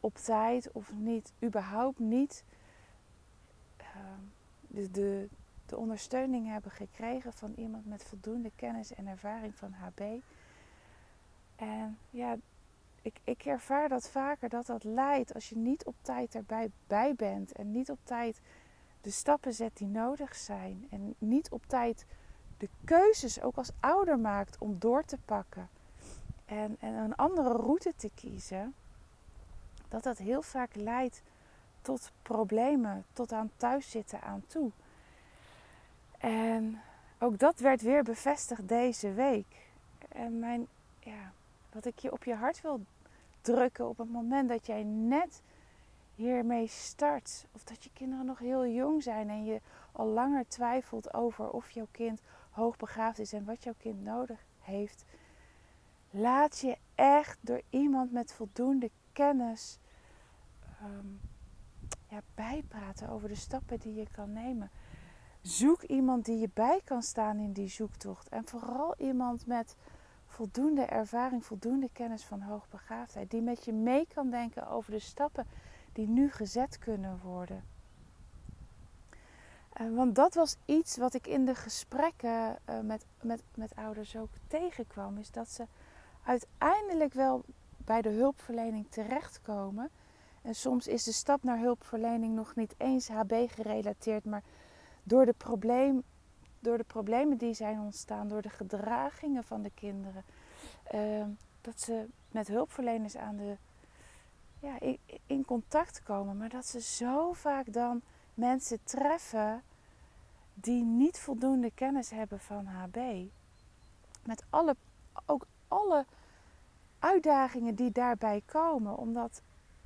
op 0.00 0.16
tijd 0.16 0.72
of 0.72 0.92
niet, 0.92 1.32
überhaupt 1.42 1.98
niet 1.98 2.44
uh, 3.80 3.86
de, 4.60 4.90
de, 4.90 5.28
de 5.66 5.76
ondersteuning 5.76 6.48
hebben 6.48 6.70
gekregen 6.70 7.32
van 7.32 7.52
iemand 7.56 7.86
met 7.86 8.04
voldoende 8.04 8.50
kennis 8.56 8.94
en 8.94 9.06
ervaring 9.06 9.54
van 9.54 9.72
HB. 9.72 10.00
En 11.56 11.98
ja, 12.10 12.36
ik, 13.02 13.20
ik 13.24 13.44
ervaar 13.44 13.88
dat 13.88 14.10
vaker 14.10 14.48
dat 14.48 14.66
dat 14.66 14.84
leidt 14.84 15.34
als 15.34 15.48
je 15.48 15.56
niet 15.56 15.84
op 15.84 15.94
tijd 16.02 16.34
erbij 16.34 16.70
bij 16.86 17.14
bent 17.14 17.52
en 17.52 17.70
niet 17.70 17.90
op 17.90 17.98
tijd 18.02 18.40
de 19.00 19.10
stappen 19.10 19.54
zet 19.54 19.76
die 19.76 19.88
nodig 19.88 20.34
zijn 20.34 20.86
en 20.90 21.14
niet 21.18 21.50
op 21.50 21.66
tijd 21.66 22.06
de 22.58 22.68
keuzes 22.84 23.40
ook 23.40 23.56
als 23.56 23.70
ouder 23.80 24.18
maakt 24.18 24.58
om 24.58 24.78
door 24.78 25.04
te 25.04 25.18
pakken 25.24 25.68
en, 26.54 26.76
en 26.80 26.94
een 26.94 27.14
andere 27.14 27.52
route 27.52 27.92
te 27.96 28.10
kiezen, 28.14 28.74
dat 29.88 30.02
dat 30.02 30.18
heel 30.18 30.42
vaak 30.42 30.74
leidt 30.74 31.22
tot 31.82 32.12
problemen, 32.22 33.04
tot 33.12 33.32
aan 33.32 33.50
thuiszitten 33.56 34.20
aan 34.22 34.44
toe. 34.46 34.70
En 36.18 36.80
ook 37.18 37.38
dat 37.38 37.58
werd 37.58 37.82
weer 37.82 38.02
bevestigd 38.02 38.68
deze 38.68 39.12
week. 39.12 39.68
En 40.08 40.38
mijn, 40.38 40.66
ja, 40.98 41.32
wat 41.72 41.84
ik 41.84 41.98
je 41.98 42.12
op 42.12 42.24
je 42.24 42.34
hart 42.34 42.60
wil 42.60 42.80
drukken 43.40 43.88
op 43.88 43.98
het 43.98 44.10
moment 44.10 44.48
dat 44.48 44.66
jij 44.66 44.82
net 44.82 45.42
hiermee 46.14 46.66
start, 46.66 47.46
of 47.52 47.64
dat 47.64 47.84
je 47.84 47.90
kinderen 47.92 48.26
nog 48.26 48.38
heel 48.38 48.66
jong 48.66 49.02
zijn 49.02 49.28
en 49.28 49.44
je 49.44 49.60
al 49.92 50.06
langer 50.06 50.48
twijfelt 50.48 51.14
over 51.14 51.50
of 51.50 51.70
jouw 51.70 51.88
kind 51.90 52.20
hoogbegaafd 52.50 53.18
is 53.18 53.32
en 53.32 53.44
wat 53.44 53.62
jouw 53.62 53.74
kind 53.78 54.04
nodig 54.04 54.44
heeft, 54.60 55.04
laat 56.14 56.58
je 56.58 56.76
echt 56.94 57.38
door 57.40 57.62
iemand 57.70 58.12
met 58.12 58.32
voldoende 58.32 58.90
kennis 59.12 59.78
ja, 62.08 62.22
bijpraten 62.34 63.08
over 63.08 63.28
de 63.28 63.34
stappen 63.34 63.78
die 63.78 63.94
je 63.94 64.06
kan 64.10 64.32
nemen. 64.32 64.70
Zoek 65.40 65.82
iemand 65.82 66.24
die 66.24 66.38
je 66.38 66.50
bij 66.54 66.80
kan 66.84 67.02
staan 67.02 67.38
in 67.38 67.52
die 67.52 67.68
zoektocht. 67.68 68.28
En 68.28 68.46
vooral 68.46 68.94
iemand 68.98 69.46
met 69.46 69.76
voldoende 70.26 70.84
ervaring, 70.84 71.44
voldoende 71.44 71.88
kennis 71.92 72.24
van 72.24 72.40
hoogbegaafdheid. 72.40 73.30
Die 73.30 73.42
met 73.42 73.64
je 73.64 73.72
mee 73.72 74.06
kan 74.14 74.30
denken 74.30 74.68
over 74.68 74.90
de 74.90 74.98
stappen 74.98 75.46
die 75.92 76.08
nu 76.08 76.30
gezet 76.30 76.78
kunnen 76.78 77.20
worden. 77.22 77.64
Uh, 79.80 79.94
want 79.94 80.14
dat 80.14 80.34
was 80.34 80.56
iets 80.64 80.96
wat 80.96 81.14
ik 81.14 81.26
in 81.26 81.44
de 81.44 81.54
gesprekken 81.54 82.58
uh, 82.70 82.80
met, 82.80 83.06
met, 83.22 83.42
met 83.54 83.76
ouders 83.76 84.16
ook 84.16 84.30
tegenkwam. 84.46 85.18
Is 85.18 85.30
dat 85.30 85.48
ze 85.48 85.66
uiteindelijk 86.24 87.12
wel 87.12 87.44
bij 87.76 88.02
de 88.02 88.08
hulpverlening 88.08 88.86
terechtkomen. 88.88 89.90
En 90.42 90.54
soms 90.54 90.86
is 90.86 91.04
de 91.04 91.12
stap 91.12 91.42
naar 91.42 91.58
hulpverlening 91.58 92.34
nog 92.34 92.54
niet 92.54 92.74
eens 92.76 93.08
HB 93.08 93.32
gerelateerd, 93.48 94.24
maar 94.24 94.42
door 95.02 95.24
de, 95.26 95.32
probleem, 95.32 96.02
door 96.58 96.78
de 96.78 96.84
problemen 96.84 97.36
die 97.36 97.54
zijn 97.54 97.80
ontstaan, 97.80 98.28
door 98.28 98.42
de 98.42 98.50
gedragingen 98.50 99.44
van 99.44 99.62
de 99.62 99.70
kinderen, 99.74 100.24
uh, 100.94 101.24
dat 101.60 101.80
ze 101.80 102.06
met 102.30 102.48
hulpverleners 102.48 103.16
aan 103.16 103.36
de, 103.36 103.56
ja, 104.58 104.80
in, 104.80 104.98
in 105.26 105.44
contact 105.44 106.02
komen, 106.02 106.36
maar 106.36 106.48
dat 106.48 106.66
ze 106.66 106.80
zo 106.80 107.32
vaak 107.32 107.72
dan 107.72 108.02
mensen 108.34 108.78
treffen 108.84 109.62
die 110.54 110.84
niet 110.84 111.18
voldoende 111.18 111.70
kennis 111.74 112.10
hebben 112.10 112.40
van 112.40 112.66
HB. 112.66 112.98
Met 114.24 114.44
alle, 114.50 114.76
ook 115.26 115.46
alle 115.74 116.06
uitdagingen 116.98 117.74
die 117.74 117.90
daarbij 117.90 118.42
komen, 118.46 118.96
omdat 118.96 119.42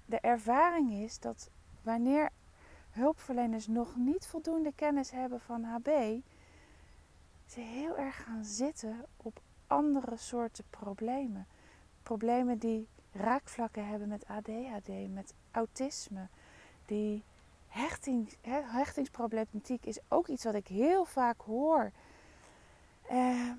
de 0.07 0.21
ervaring 0.21 0.93
is 0.93 1.19
dat 1.19 1.51
wanneer 1.83 2.31
hulpverleners 2.91 3.67
nog 3.67 3.97
niet 3.97 4.27
voldoende 4.27 4.73
kennis 4.75 5.11
hebben 5.11 5.41
van 5.41 5.65
HB, 5.65 6.21
ze 7.47 7.61
heel 7.61 7.97
erg 7.97 8.25
gaan 8.25 8.45
zitten 8.45 9.05
op 9.17 9.41
andere 9.67 10.17
soorten 10.17 10.65
problemen. 10.71 11.47
Problemen 12.03 12.59
die 12.59 12.89
raakvlakken 13.13 13.87
hebben 13.87 14.09
met 14.09 14.27
ADHD, 14.27 15.13
met 15.13 15.35
autisme, 15.51 16.29
die 16.87 17.23
hechting, 17.69 18.37
hechtingsproblematiek 18.47 19.85
is 19.85 19.99
ook 20.09 20.29
iets 20.29 20.45
wat 20.45 20.55
ik 20.55 20.67
heel 20.67 21.05
vaak 21.05 21.41
hoor. 21.41 21.91
Uh, 23.11 23.51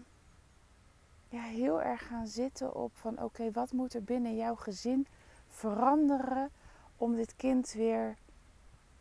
ja, 1.29 1.41
heel 1.41 1.81
erg 1.81 2.07
gaan 2.07 2.27
zitten 2.27 2.75
op 2.75 2.91
van 2.97 3.21
oké, 3.21 3.51
wat 3.51 3.71
moet 3.71 3.93
er 3.93 4.03
binnen 4.03 4.35
jouw 4.35 4.55
gezin 4.55 5.07
veranderen 5.47 6.49
om 6.97 7.15
dit 7.15 7.35
kind 7.35 7.71
weer 7.71 8.17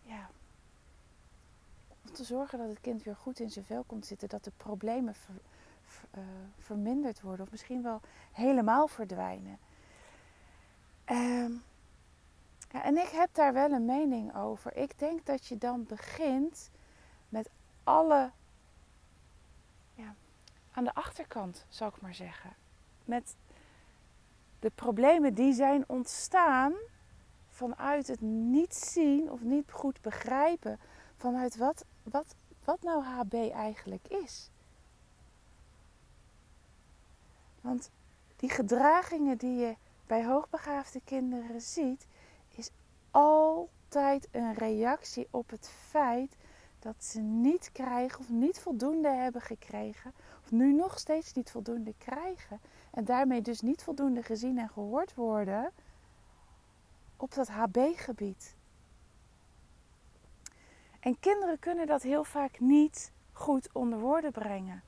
ja, 0.02 0.30
om 2.04 2.12
te 2.12 2.24
zorgen 2.24 2.58
dat 2.58 2.68
het 2.68 2.80
kind 2.80 3.02
weer 3.02 3.16
goed 3.16 3.40
in 3.40 3.50
zijn 3.50 3.64
vel 3.64 3.84
komt 3.86 4.06
zitten, 4.06 4.28
dat 4.28 4.44
de 4.44 4.52
problemen 4.56 5.14
uh, 6.16 6.22
verminderd 6.58 7.20
worden 7.20 7.44
of 7.44 7.50
misschien 7.50 7.82
wel 7.82 8.00
helemaal 8.32 8.88
verdwijnen. 8.88 9.58
Uh, 11.10 11.50
ja, 12.70 12.84
en 12.84 12.96
ik 12.96 13.08
heb 13.08 13.28
daar 13.34 13.52
wel 13.52 13.70
een 13.70 13.84
mening 13.84 14.36
over. 14.36 14.76
Ik 14.76 14.98
denk 14.98 15.26
dat 15.26 15.46
je 15.46 15.58
dan 15.58 15.84
begint 15.84 16.70
met 17.28 17.50
alle 17.84 18.30
aan 20.78 20.84
de 20.84 20.94
achterkant, 20.94 21.66
zou 21.68 21.92
ik 21.94 22.00
maar 22.00 22.14
zeggen. 22.14 22.50
Met 23.04 23.36
de 24.58 24.70
problemen 24.70 25.34
die 25.34 25.52
zijn 25.52 25.84
ontstaan 25.86 26.72
vanuit 27.48 28.06
het 28.06 28.20
niet 28.20 28.74
zien 28.74 29.30
of 29.30 29.42
niet 29.42 29.72
goed 29.72 30.00
begrijpen 30.00 30.78
vanuit 31.16 31.56
wat, 31.56 31.84
wat, 32.02 32.34
wat 32.64 32.82
nou 32.82 33.04
HB 33.04 33.34
eigenlijk 33.52 34.08
is. 34.08 34.50
Want 37.60 37.90
die 38.36 38.50
gedragingen 38.50 39.38
die 39.38 39.56
je 39.56 39.76
bij 40.06 40.26
hoogbegaafde 40.26 41.00
kinderen 41.04 41.60
ziet, 41.60 42.06
is 42.48 42.70
altijd 43.10 44.28
een 44.30 44.54
reactie 44.54 45.28
op 45.30 45.50
het 45.50 45.68
feit 45.68 46.36
dat 46.88 47.04
ze 47.04 47.20
niet 47.20 47.72
krijgen 47.72 48.20
of 48.20 48.28
niet 48.28 48.60
voldoende 48.60 49.08
hebben 49.08 49.40
gekregen, 49.40 50.12
of 50.44 50.50
nu 50.50 50.72
nog 50.72 50.98
steeds 50.98 51.32
niet 51.32 51.50
voldoende 51.50 51.94
krijgen, 51.98 52.60
en 52.90 53.04
daarmee 53.04 53.42
dus 53.42 53.60
niet 53.60 53.82
voldoende 53.82 54.22
gezien 54.22 54.58
en 54.58 54.68
gehoord 54.68 55.14
worden 55.14 55.70
op 57.16 57.34
dat 57.34 57.48
HB-gebied. 57.48 58.56
En 61.00 61.20
kinderen 61.20 61.58
kunnen 61.58 61.86
dat 61.86 62.02
heel 62.02 62.24
vaak 62.24 62.60
niet 62.60 63.12
goed 63.32 63.68
onder 63.72 63.98
woorden 63.98 64.32
brengen. 64.32 64.82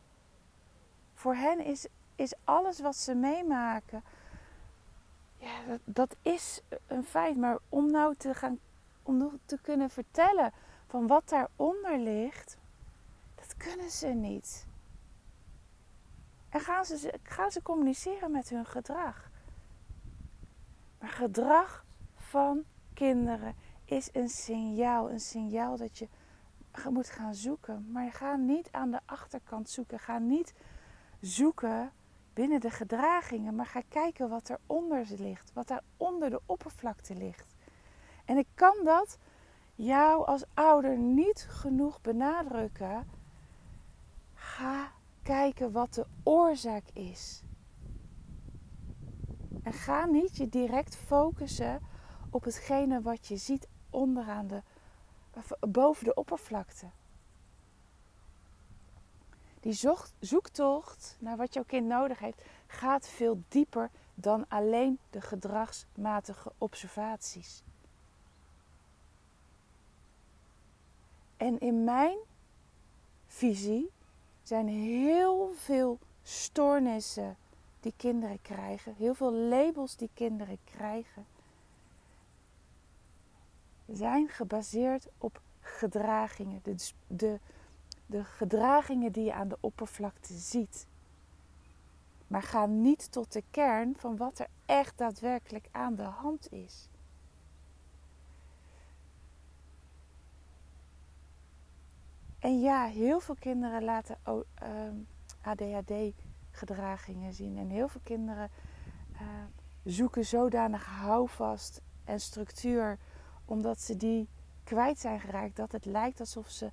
Voor 1.15 1.35
hen 1.35 1.65
is, 1.65 1.87
is 2.15 2.35
alles 2.45 2.81
wat 2.81 2.97
ze 2.97 3.15
meemaken, 3.15 4.03
ja, 5.37 5.65
dat, 5.67 5.81
dat 5.85 6.17
is 6.23 6.61
een 6.87 7.05
feit. 7.05 7.37
Maar 7.37 7.59
om 7.69 7.91
nou 7.91 8.15
te 8.17 8.35
gaan, 8.35 8.59
om 9.03 9.41
te 9.45 9.59
kunnen 9.63 9.91
vertellen 9.91 10.53
van 10.91 11.07
wat 11.07 11.29
daaronder 11.29 11.99
ligt, 11.99 12.59
hebben 13.63 13.91
ze 13.91 14.07
niet. 14.07 14.67
En 16.49 16.61
gaan 16.61 16.85
ze, 16.85 17.15
gaan 17.23 17.51
ze 17.51 17.63
communiceren 17.63 18.31
met 18.31 18.49
hun 18.49 18.67
gedrag. 18.67 19.31
Maar 20.99 21.09
gedrag 21.09 21.85
van 22.15 22.65
kinderen 22.95 23.55
is 23.85 24.09
een 24.13 24.29
signaal. 24.29 25.11
Een 25.11 25.21
signaal 25.21 25.77
dat 25.77 25.99
je 25.99 26.09
moet 26.91 27.11
gaan 27.11 27.35
zoeken. 27.35 27.91
Maar 27.91 28.13
ga 28.13 28.37
niet 28.37 28.69
aan 28.71 28.91
de 28.91 29.01
achterkant 29.05 29.71
zoeken. 29.71 29.99
Ga 29.99 30.19
niet 30.19 30.55
zoeken 31.21 31.93
binnen 32.35 32.61
de 32.61 32.71
gedragingen. 32.71 33.55
Maar 33.55 33.67
ga 33.67 33.83
kijken 33.89 34.29
wat 34.29 34.49
er 34.49 34.59
onder 34.67 35.07
ligt. 35.09 35.53
Wat 35.53 35.69
daar 35.69 35.83
onder 35.97 36.31
de 36.31 36.41
oppervlakte 36.47 37.15
ligt. 37.15 37.55
En 38.25 38.37
ik 38.37 38.47
kan 38.55 38.77
dat 38.85 39.19
jou 39.85 40.27
als 40.27 40.45
ouder 40.55 40.99
niet 40.99 41.47
genoeg 41.49 42.01
benadrukken. 42.01 43.09
Ga 44.35 44.93
kijken 45.23 45.73
wat 45.73 45.95
de 45.95 46.07
oorzaak 46.23 46.85
is. 46.93 47.43
En 49.63 49.73
ga 49.73 50.05
niet 50.05 50.37
je 50.37 50.49
direct 50.49 50.97
focussen 50.97 51.81
op 52.31 52.45
hetgene 52.45 53.01
wat 53.01 53.27
je 53.27 53.37
ziet 53.37 53.69
onderaan 53.91 54.47
de, 54.47 54.63
boven 55.69 56.05
de 56.05 56.15
oppervlakte. 56.15 56.91
Die 59.61 59.79
zoektocht 60.21 61.17
naar 61.21 61.37
wat 61.37 61.55
jouw 61.55 61.65
kind 61.65 61.87
nodig 61.87 62.19
heeft 62.19 62.43
gaat 62.67 63.09
veel 63.09 63.43
dieper 63.49 63.91
dan 64.15 64.45
alleen 64.49 64.99
de 65.11 65.21
gedragsmatige 65.21 66.53
observaties. 66.59 67.63
En 71.41 71.59
in 71.59 71.85
mijn 71.85 72.19
visie 73.27 73.91
zijn 74.43 74.69
heel 74.69 75.53
veel 75.55 75.99
stoornissen 76.23 77.37
die 77.81 77.93
kinderen 77.97 78.43
krijgen, 78.43 78.95
heel 78.95 79.15
veel 79.15 79.33
labels 79.33 79.97
die 79.97 80.11
kinderen 80.15 80.59
krijgen, 80.65 81.27
zijn 83.87 84.29
gebaseerd 84.29 85.07
op 85.19 85.41
gedragingen. 85.61 86.61
De, 86.63 86.75
de, 87.07 87.39
de 88.07 88.25
gedragingen 88.25 89.13
die 89.13 89.25
je 89.25 89.35
aan 89.35 89.49
de 89.49 89.59
oppervlakte 89.61 90.35
ziet. 90.35 90.87
Maar 92.27 92.43
ga 92.43 92.67
niet 92.67 93.13
tot 93.13 93.33
de 93.33 93.43
kern 93.51 93.95
van 93.97 94.17
wat 94.17 94.39
er 94.39 94.49
echt 94.67 94.99
daadwerkelijk 94.99 95.69
aan 95.71 95.95
de 95.95 96.03
hand 96.03 96.53
is. 96.53 96.89
En 102.41 102.61
ja, 102.61 102.85
heel 102.85 103.21
veel 103.21 103.35
kinderen 103.39 103.85
laten 103.85 104.17
ADHD-gedragingen 105.41 107.29
ehm, 107.29 107.35
zien. 107.35 107.59
En 107.59 107.69
heel 107.69 107.89
veel 107.89 108.01
kinderen 108.05 108.51
uh, 109.13 109.21
zoeken 109.85 110.25
zodanig 110.25 110.85
houvast 110.85 111.81
en 112.05 112.21
structuur, 112.21 112.99
omdat 113.45 113.81
ze 113.81 113.97
die 113.97 114.29
kwijt 114.65 114.99
zijn 114.99 115.21
geraakt, 115.21 115.57
dat 115.57 115.73
het 115.73 115.85
lijkt 115.85 116.21
alsof 116.21 116.51
ze 116.51 116.71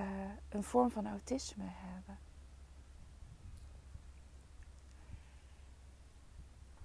uh, 0.00 0.06
een 0.48 0.62
vorm 0.62 0.90
van 0.90 1.06
autisme 1.06 1.64
hebben. 1.66 2.18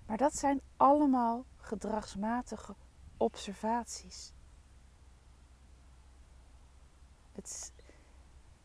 Maar 0.06 0.18
dat 0.18 0.36
zijn 0.36 0.62
allemaal 0.78 1.46
gedragsmatige 1.58 2.76
observaties. 3.18 4.34
Het, 7.32 7.72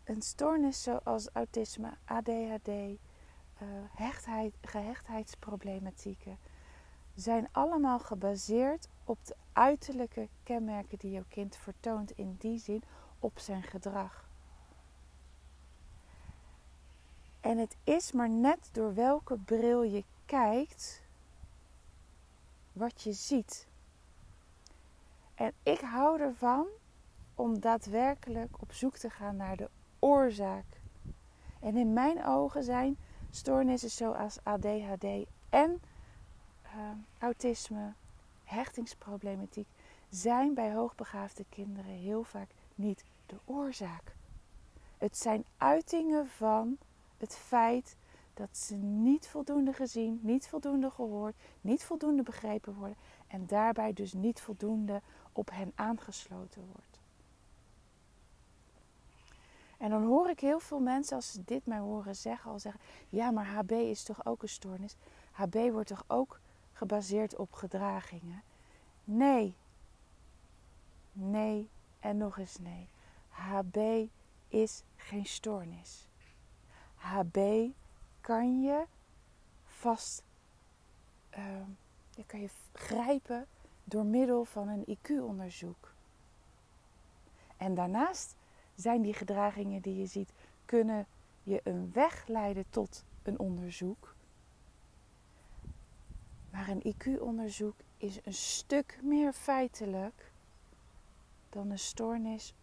een 0.05 0.23
stoornis 0.23 0.83
zoals 0.83 1.29
autisme, 1.33 1.93
ADHD, 2.05 2.69
uh, 2.69 2.99
hechtheid, 3.91 4.55
gehechtheidsproblematieken 4.61 6.39
zijn 7.15 7.49
allemaal 7.53 7.99
gebaseerd 7.99 8.89
op 9.05 9.19
de 9.27 9.37
uiterlijke 9.53 10.29
kenmerken 10.43 10.99
die 10.99 11.11
jouw 11.11 11.25
kind 11.29 11.57
vertoont, 11.57 12.11
in 12.11 12.37
die 12.39 12.59
zin 12.59 12.83
op 13.19 13.39
zijn 13.39 13.63
gedrag. 13.63 14.29
En 17.41 17.59
het 17.59 17.77
is 17.85 18.13
maar 18.13 18.31
net 18.31 18.69
door 18.73 18.95
welke 18.95 19.39
bril 19.39 19.83
je 19.83 20.05
kijkt 20.27 21.03
wat 22.73 23.03
je 23.03 23.13
ziet. 23.13 23.67
En 25.35 25.53
ik 25.63 25.81
hou 25.81 26.21
ervan 26.21 26.67
om 27.35 27.61
daadwerkelijk 27.61 28.61
op 28.61 28.73
zoek 28.73 28.97
te 28.97 29.11
gaan 29.11 29.37
naar 29.37 29.57
de 29.57 29.69
oorzaak. 30.03 30.65
En 31.61 31.77
in 31.77 31.93
mijn 31.93 32.25
ogen 32.25 32.65
zijn 32.65 32.97
stoornissen 33.31 33.91
zoals 33.91 34.39
ADHD 34.43 35.05
en 35.49 35.81
uh, 36.65 36.71
autisme, 37.19 37.93
hechtingsproblematiek, 38.45 39.69
zijn 40.09 40.55
bij 40.55 40.73
hoogbegaafde 40.73 41.45
kinderen 41.49 41.93
heel 41.93 42.25
vaak 42.25 42.49
niet 42.75 43.05
de 43.27 43.37
oorzaak. 43.45 44.15
Het 44.99 45.19
zijn 45.19 45.45
uitingen 45.57 46.27
van 46.27 46.79
het 47.19 47.37
feit 47.37 47.97
dat 48.35 48.57
ze 48.57 48.75
niet 48.77 49.29
voldoende 49.29 49.73
gezien, 49.73 50.21
niet 50.23 50.49
voldoende 50.49 50.91
gehoord, 50.91 51.35
niet 51.61 51.85
voldoende 51.85 52.23
begrepen 52.23 52.75
worden 52.75 52.97
en 53.27 53.47
daarbij 53.47 53.93
dus 53.93 54.13
niet 54.13 54.41
voldoende 54.41 55.03
op 55.33 55.51
hen 55.51 55.73
aangesloten 55.75 56.63
wordt. 56.73 56.92
En 59.83 59.91
dan 59.91 60.05
hoor 60.05 60.29
ik 60.29 60.41
heel 60.41 60.59
veel 60.59 60.81
mensen, 60.81 61.17
als 61.17 61.33
ze 61.33 61.43
dit 61.45 61.67
mij 61.67 61.79
horen 61.79 62.17
zeggen, 62.17 62.51
al 62.51 62.59
zeggen: 62.59 62.81
ja, 63.09 63.31
maar 63.31 63.47
HB 63.47 63.71
is 63.71 64.03
toch 64.03 64.27
ook 64.27 64.43
een 64.43 64.49
stoornis? 64.49 64.97
HB 65.33 65.55
wordt 65.55 65.89
toch 65.89 66.05
ook 66.07 66.41
gebaseerd 66.73 67.37
op 67.37 67.53
gedragingen? 67.53 68.43
Nee. 69.05 69.55
Nee 71.13 71.69
en 72.01 72.17
nog 72.17 72.39
eens 72.39 72.59
nee. 72.59 72.89
HB 73.29 74.07
is 74.49 74.83
geen 74.97 75.27
stoornis. 75.27 76.09
HB 76.95 77.69
kan 78.21 78.63
je 78.63 78.85
vast 79.65 80.23
uh, 81.39 81.45
je 82.15 82.25
kan 82.27 82.41
je 82.41 82.51
grijpen 82.73 83.47
door 83.85 84.05
middel 84.05 84.45
van 84.45 84.69
een 84.69 84.97
IQ-onderzoek. 84.99 85.95
En 87.57 87.75
daarnaast 87.75 88.37
zijn 88.75 89.03
die 89.03 89.15
gedragingen 89.15 89.83
die 89.83 89.97
je 89.97 90.07
ziet, 90.07 90.33
kunnen 90.65 91.07
je 91.43 91.61
een 91.65 91.93
weg 91.93 92.27
leiden 92.27 92.65
tot 92.71 93.05
een 93.23 93.39
onderzoek. 93.39 94.15
Maar 96.51 96.69
een 96.69 96.95
IQ-onderzoek 96.95 97.75
is 97.97 98.19
een 98.25 98.35
stuk 98.35 98.99
meer 99.03 99.33
feitelijk 99.33 100.33
dan 101.49 101.71
een 101.71 101.79
stoornis 101.79 102.55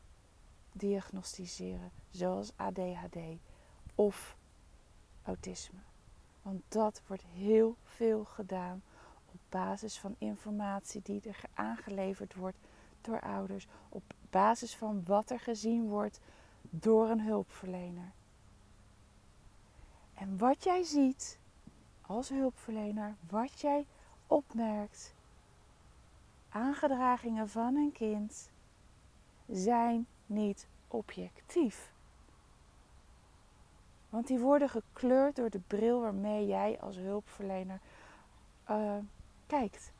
diagnosticeren, 0.71 1.91
zoals 2.09 2.51
ADHD 2.55 3.17
of 3.95 4.37
autisme. 5.23 5.79
Want 6.41 6.61
dat 6.67 7.01
wordt 7.07 7.23
heel 7.23 7.75
veel 7.83 8.23
gedaan 8.23 8.81
op 9.31 9.39
basis 9.49 9.99
van 9.99 10.15
informatie 10.17 11.01
die 11.03 11.21
er 11.21 11.41
aangeleverd 11.53 12.35
wordt 12.35 12.57
door 13.01 13.19
ouders, 13.21 13.67
op 13.89 14.03
basis 14.29 14.75
van 14.75 15.03
wat 15.05 15.29
er 15.29 15.39
gezien 15.39 15.87
wordt 15.87 16.19
door 16.61 17.09
een 17.09 17.21
hulpverlener. 17.21 18.11
En 20.13 20.37
wat 20.37 20.63
jij 20.63 20.83
ziet 20.83 21.39
als 22.01 22.29
hulpverlener, 22.29 23.15
wat 23.29 23.61
jij 23.61 23.85
opmerkt, 24.27 25.13
aangedragingen 26.49 27.49
van 27.49 27.75
een 27.75 27.91
kind 27.91 28.49
zijn 29.47 30.07
niet 30.25 30.67
objectief. 30.87 31.91
Want 34.09 34.27
die 34.27 34.39
worden 34.39 34.69
gekleurd 34.69 35.35
door 35.35 35.49
de 35.49 35.61
bril 35.67 36.01
waarmee 36.01 36.47
jij 36.47 36.77
als 36.79 36.95
hulpverlener 36.95 37.79
uh, 38.69 38.97
kijkt. 39.47 39.91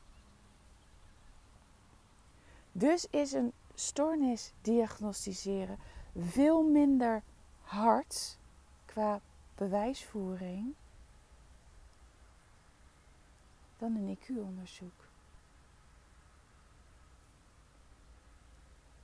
Dus 2.72 3.06
is 3.10 3.32
een 3.32 3.52
stoornis 3.80 4.52
diagnosticeren 4.60 5.78
veel 6.16 6.62
minder 6.62 7.22
hard 7.60 8.38
qua 8.84 9.20
bewijsvoering 9.54 10.74
dan 13.78 13.94
een 13.94 14.16
IQ-onderzoek. 14.18 15.08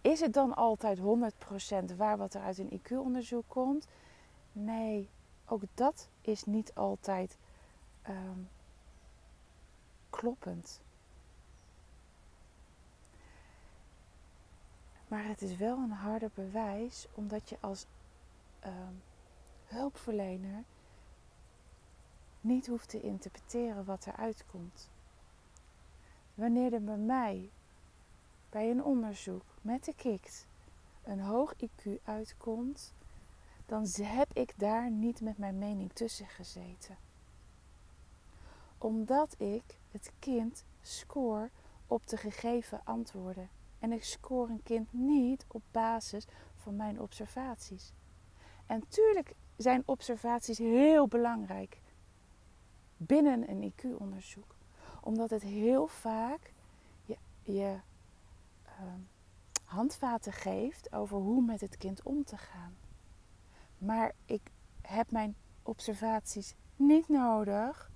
Is 0.00 0.20
het 0.20 0.32
dan 0.32 0.54
altijd 0.54 0.98
100% 0.98 1.96
waar 1.96 2.16
wat 2.16 2.34
er 2.34 2.42
uit 2.42 2.58
een 2.58 2.80
IQ-onderzoek 2.80 3.44
komt? 3.48 3.88
Nee, 4.52 5.08
ook 5.46 5.62
dat 5.74 6.08
is 6.20 6.44
niet 6.44 6.74
altijd 6.74 7.38
um, 8.08 8.48
kloppend. 10.10 10.80
Maar 15.08 15.24
het 15.24 15.42
is 15.42 15.56
wel 15.56 15.76
een 15.76 15.90
harder 15.90 16.30
bewijs, 16.34 17.06
omdat 17.14 17.48
je 17.48 17.56
als 17.60 17.86
uh, 18.66 18.70
hulpverlener 19.64 20.64
niet 22.40 22.66
hoeft 22.66 22.88
te 22.88 23.00
interpreteren 23.00 23.84
wat 23.84 24.04
er 24.04 24.16
uitkomt. 24.16 24.90
Wanneer 26.34 26.72
er 26.72 26.84
bij 26.84 26.96
mij 26.96 27.50
bij 28.50 28.70
een 28.70 28.84
onderzoek 28.84 29.44
met 29.60 29.84
de 29.84 29.94
KIKT 29.94 30.46
een 31.06 31.20
hoog 31.20 31.54
IQ 31.54 32.02
uitkomt, 32.04 32.94
dan 33.66 33.86
heb 34.02 34.32
ik 34.32 34.52
daar 34.56 34.90
niet 34.90 35.20
met 35.20 35.38
mijn 35.38 35.58
mening 35.58 35.92
tussen 35.92 36.26
gezeten. 36.26 36.96
Omdat 38.78 39.34
ik 39.38 39.78
het 39.90 40.12
kind 40.18 40.64
score 40.80 41.50
op 41.86 42.06
de 42.06 42.16
gegeven 42.16 42.80
antwoorden. 42.84 43.48
En 43.78 43.92
ik 43.92 44.04
score 44.04 44.52
een 44.52 44.62
kind 44.62 44.92
niet 44.92 45.44
op 45.48 45.62
basis 45.70 46.26
van 46.54 46.76
mijn 46.76 47.00
observaties. 47.00 47.92
En 48.66 48.88
tuurlijk 48.88 49.34
zijn 49.56 49.82
observaties 49.84 50.58
heel 50.58 51.08
belangrijk 51.08 51.80
binnen 52.96 53.50
een 53.50 53.72
IQ-onderzoek. 53.72 54.54
Omdat 55.00 55.30
het 55.30 55.42
heel 55.42 55.86
vaak 55.86 56.52
je, 57.04 57.16
je 57.42 57.76
uh, 58.64 58.94
handvaten 59.64 60.32
geeft 60.32 60.92
over 60.92 61.16
hoe 61.16 61.42
met 61.42 61.60
het 61.60 61.76
kind 61.76 62.02
om 62.02 62.24
te 62.24 62.36
gaan. 62.36 62.76
Maar 63.78 64.12
ik 64.24 64.50
heb 64.80 65.10
mijn 65.10 65.36
observaties 65.62 66.54
niet 66.76 67.08
nodig 67.08 67.90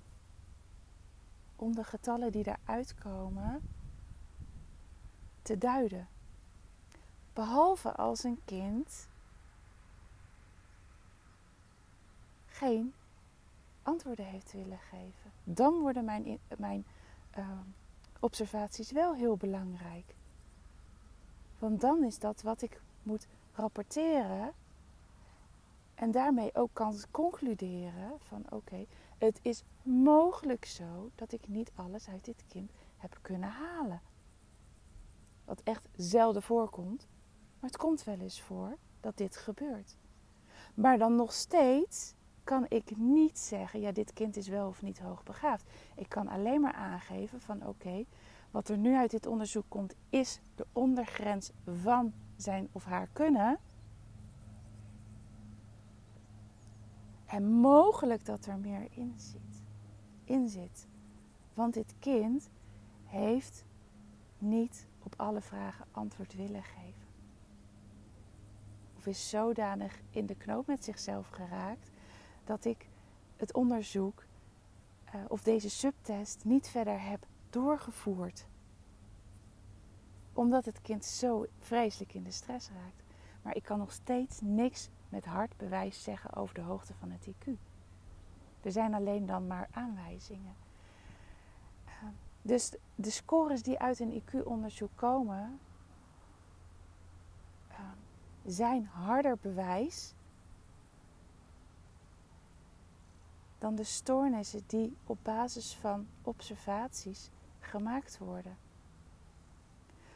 om 1.55 1.75
de 1.75 1.83
getallen 1.83 2.31
die 2.31 2.45
eruit 2.47 2.95
komen 2.95 3.61
te 5.41 5.57
duiden. 5.57 6.07
Behalve 7.33 7.91
als 7.95 8.23
een 8.23 8.41
kind 8.45 9.07
geen 12.45 12.93
antwoorden 13.83 14.25
heeft 14.25 14.51
willen 14.51 14.79
geven. 14.79 15.31
Dan 15.43 15.79
worden 15.79 16.05
mijn, 16.05 16.39
mijn 16.57 16.85
uh, 17.37 17.47
observaties 18.19 18.91
wel 18.91 19.13
heel 19.13 19.37
belangrijk. 19.37 20.15
Want 21.59 21.81
dan 21.81 22.03
is 22.03 22.19
dat 22.19 22.41
wat 22.41 22.61
ik 22.61 22.81
moet 23.03 23.27
rapporteren. 23.53 24.53
En 25.95 26.11
daarmee 26.11 26.55
ook 26.55 26.69
kan 26.73 26.95
concluderen 27.11 28.11
van 28.19 28.45
oké, 28.49 28.85
het 29.17 29.39
is 29.41 29.63
mogelijk 29.83 30.65
zo 30.65 31.09
dat 31.15 31.31
ik 31.31 31.47
niet 31.47 31.71
alles 31.75 32.07
uit 32.07 32.25
dit 32.25 32.43
kind 32.47 32.71
heb 32.97 33.17
kunnen 33.21 33.49
halen. 33.49 34.01
Wat 35.51 35.61
echt 35.63 35.87
zelden 35.95 36.41
voorkomt, 36.41 37.07
maar 37.59 37.69
het 37.69 37.79
komt 37.79 38.03
wel 38.03 38.19
eens 38.19 38.41
voor 38.41 38.77
dat 38.99 39.17
dit 39.17 39.37
gebeurt. 39.37 39.97
Maar 40.73 40.97
dan 40.97 41.15
nog 41.15 41.33
steeds 41.33 42.13
kan 42.43 42.65
ik 42.67 42.97
niet 42.97 43.39
zeggen, 43.39 43.79
ja, 43.79 43.91
dit 43.91 44.13
kind 44.13 44.37
is 44.37 44.47
wel 44.47 44.67
of 44.67 44.81
niet 44.81 44.99
hoogbegaafd. 44.99 45.69
Ik 45.95 46.09
kan 46.09 46.27
alleen 46.27 46.61
maar 46.61 46.73
aangeven 46.73 47.41
van 47.41 47.67
oké, 47.67 48.05
wat 48.51 48.69
er 48.69 48.77
nu 48.77 48.95
uit 48.95 49.11
dit 49.11 49.25
onderzoek 49.25 49.65
komt, 49.67 49.95
is 50.09 50.41
de 50.55 50.65
ondergrens 50.71 51.51
van 51.65 52.13
zijn 52.35 52.69
of 52.71 52.83
haar 52.83 53.09
kunnen. 53.13 53.59
En 57.25 57.51
mogelijk 57.51 58.25
dat 58.25 58.45
er 58.45 58.57
meer 58.57 58.87
in 58.91 59.13
zit. 59.17 59.63
In 60.23 60.49
zit. 60.49 60.87
Want 61.53 61.73
dit 61.73 61.95
kind 61.99 62.49
heeft 63.03 63.65
niet 64.37 64.89
op 65.03 65.13
alle 65.17 65.41
vragen 65.41 65.85
antwoord 65.91 66.33
willen 66.35 66.63
geven. 66.63 67.09
Of 68.97 69.07
is 69.07 69.29
zodanig 69.29 70.01
in 70.09 70.25
de 70.25 70.35
knoop 70.35 70.67
met 70.67 70.83
zichzelf 70.83 71.27
geraakt 71.27 71.91
dat 72.43 72.65
ik 72.65 72.87
het 73.35 73.53
onderzoek 73.53 74.25
uh, 75.15 75.21
of 75.27 75.43
deze 75.43 75.69
subtest 75.69 76.45
niet 76.45 76.67
verder 76.67 77.01
heb 77.01 77.25
doorgevoerd. 77.49 78.45
Omdat 80.33 80.65
het 80.65 80.81
kind 80.81 81.05
zo 81.05 81.45
vreselijk 81.59 82.13
in 82.13 82.23
de 82.23 82.31
stress 82.31 82.69
raakt. 82.69 83.03
Maar 83.41 83.55
ik 83.55 83.63
kan 83.63 83.77
nog 83.77 83.91
steeds 83.91 84.41
niks 84.41 84.89
met 85.09 85.25
hard 85.25 85.57
bewijs 85.57 86.03
zeggen 86.03 86.33
over 86.33 86.55
de 86.55 86.61
hoogte 86.61 86.93
van 86.93 87.11
het 87.11 87.27
IQ. 87.27 87.49
Er 88.61 88.71
zijn 88.71 88.93
alleen 88.93 89.25
dan 89.25 89.47
maar 89.47 89.67
aanwijzingen. 89.71 90.55
Dus 92.41 92.73
de 92.95 93.09
scores 93.09 93.63
die 93.63 93.79
uit 93.79 93.99
een 93.99 94.21
IQ-onderzoek 94.21 94.95
komen, 94.95 95.59
uh, 97.69 97.77
zijn 98.45 98.85
harder 98.85 99.37
bewijs 99.41 100.13
dan 103.57 103.75
de 103.75 103.83
stoornissen 103.83 104.63
die 104.67 104.97
op 105.05 105.17
basis 105.21 105.75
van 105.75 106.07
observaties 106.21 107.29
gemaakt 107.59 108.17
worden. 108.17 108.57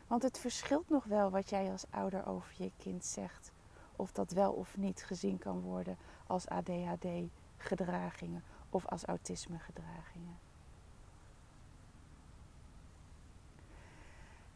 Want 0.08 0.24
het 0.24 0.38
verschilt 0.38 0.90
nog 0.90 1.04
wel 1.04 1.30
wat 1.30 1.50
jij 1.50 1.72
als 1.72 1.86
ouder 1.90 2.28
over 2.28 2.54
je 2.58 2.72
kind 2.78 3.06
zegt, 3.06 3.52
of 3.96 4.12
dat 4.12 4.32
wel 4.32 4.52
of 4.52 4.78
niet 4.78 5.04
gezien 5.04 5.38
kan 5.38 5.60
worden 5.62 5.98
als 6.28 6.48
ADHD-gedragingen 6.48 8.44
of 8.70 8.86
als 8.86 9.06
autisme-gedragingen. 9.06 10.45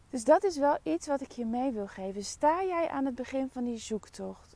Dus 0.09 0.23
dat 0.23 0.43
is 0.43 0.57
wel 0.57 0.77
iets 0.83 1.07
wat 1.07 1.21
ik 1.21 1.31
je 1.31 1.45
mee 1.45 1.71
wil 1.71 1.87
geven. 1.87 2.23
Sta 2.23 2.63
jij 2.63 2.89
aan 2.89 3.05
het 3.05 3.15
begin 3.15 3.49
van 3.49 3.63
die 3.63 3.77
zoektocht? 3.77 4.55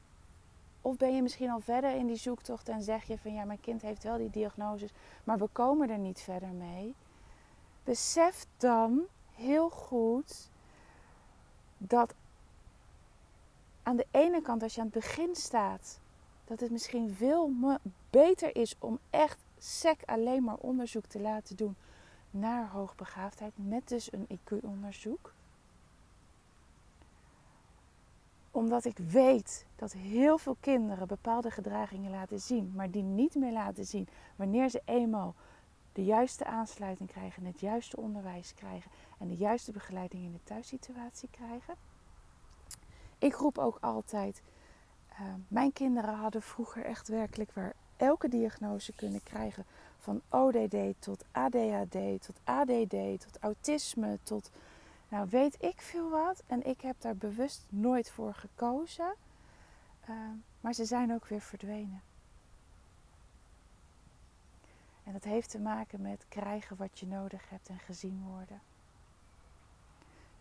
Of 0.82 0.98
ben 0.98 1.16
je 1.16 1.22
misschien 1.22 1.50
al 1.50 1.60
verder 1.60 1.96
in 1.96 2.08
die 2.08 2.16
zoektocht 2.16 2.70
en 2.70 2.82
zeg 2.82 3.04
je 3.04 3.18
van 3.18 3.34
ja, 3.34 3.44
mijn 3.44 3.60
kind 3.60 3.82
heeft 3.82 4.04
wel 4.04 4.18
die 4.18 4.30
diagnoses, 4.30 4.94
maar 5.24 5.38
we 5.38 5.48
komen 5.52 5.90
er 5.90 5.98
niet 5.98 6.20
verder 6.20 6.50
mee. 6.50 6.96
Besef 7.84 8.46
dan 8.58 9.02
heel 9.36 9.70
goed 9.70 10.50
dat 11.78 12.14
aan 13.84 13.96
de 13.96 14.08
ene 14.12 14.42
kant, 14.42 14.64
als 14.64 14.76
je 14.76 14.82
aan 14.82 14.90
het 14.94 14.96
begin 14.96 15.36
staat, 15.36 16.00
dat 16.46 16.60
het 16.60 16.72
misschien 16.72 17.14
veel 17.14 17.52
beter 18.10 18.56
is 18.56 18.76
om 18.80 19.00
echt 19.10 19.40
sec 19.58 20.02
alleen 20.06 20.44
maar 20.44 20.58
onderzoek 20.58 21.06
te 21.06 21.20
laten 21.20 21.56
doen 21.56 21.76
naar 22.32 22.70
hoogbegaafdheid, 22.70 23.54
met 23.56 23.88
dus 23.88 24.12
een 24.12 24.28
IQ-onderzoek. 24.28 25.34
Omdat 28.54 28.86
ik 28.86 28.98
weet 28.98 29.66
dat 29.76 29.92
heel 29.94 30.38
veel 30.38 30.58
kinderen 30.60 31.08
bepaalde 31.08 31.52
gedragingen 31.52 32.12
laten 32.12 32.40
zien, 32.40 32.72
maar 32.76 32.92
die 32.92 33.04
niet 33.04 33.36
meer 33.36 33.52
laten 33.52 33.86
zien 33.86 34.08
wanneer 34.36 34.70
ze 34.70 34.82
eenmaal 34.86 35.36
de 35.94 36.04
juiste 36.04 36.46
aansluiting 36.46 37.10
krijgen, 37.10 37.46
het 37.46 37.60
juiste 37.60 37.98
onderwijs 37.98 38.54
krijgen 38.54 38.92
en 39.20 39.28
de 39.28 39.36
juiste 39.36 39.72
begeleiding 39.72 40.24
in 40.24 40.32
de 40.32 40.44
thuissituatie 40.44 41.30
krijgen. 41.32 41.76
Ik 43.18 43.34
roep 43.34 43.58
ook 43.58 43.78
altijd, 43.82 44.42
uh, 45.12 45.20
mijn 45.48 45.74
kinderen 45.74 46.16
hadden 46.16 46.42
vroeger 46.42 46.86
echt 46.86 47.08
werkelijk 47.08 47.54
waar 47.54 47.74
elke 47.98 48.30
diagnose 48.30 48.94
kunnen 48.94 49.24
krijgen. 49.24 49.66
Van 49.98 50.22
ODD 50.30 50.76
tot 51.00 51.26
ADHD, 51.32 52.22
tot 52.22 52.40
ADD, 52.44 53.20
tot 53.20 53.38
autisme, 53.40 54.20
tot 54.24 54.50
nou 55.14 55.28
weet 55.30 55.64
ik 55.64 55.82
veel 55.82 56.10
wat. 56.10 56.44
En 56.48 56.66
ik 56.66 56.82
heb 56.82 57.02
daar 57.02 57.16
bewust 57.16 57.66
nooit 57.70 58.12
voor 58.12 58.34
gekozen. 58.34 59.16
Uh, 60.10 60.16
maar 60.62 60.74
ze 60.74 60.86
zijn 60.86 61.14
ook 61.14 61.28
weer 61.28 61.42
verdwenen. 61.42 62.02
En 65.04 65.14
dat 65.14 65.24
heeft 65.24 65.50
te 65.50 65.60
maken 65.60 66.02
met 66.02 66.26
krijgen 66.30 66.78
wat 66.78 67.00
je 67.00 67.08
nodig 67.08 67.50
hebt 67.50 67.70
en 67.70 67.80
gezien 67.80 68.24
worden. 68.24 68.62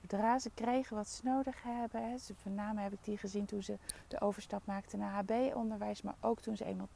Zodra 0.01 0.39
ze 0.39 0.51
kregen 0.55 0.97
wat 0.97 1.09
ze 1.09 1.21
nodig 1.25 1.63
hebben, 1.63 2.11
hè, 2.11 2.19
ze, 2.19 2.35
name 2.43 2.81
heb 2.81 2.93
ik 2.93 3.05
die 3.05 3.19
gezien 3.19 3.45
toen 3.45 3.63
ze 3.63 3.79
de 4.09 4.21
overstap 4.21 4.67
maakten 4.67 4.99
naar 4.99 5.13
HB-onderwijs, 5.13 6.03
maar 6.03 6.17
ook 6.21 6.41
toen 6.41 6.57
ze 6.57 6.65
eenmaal 6.65 6.89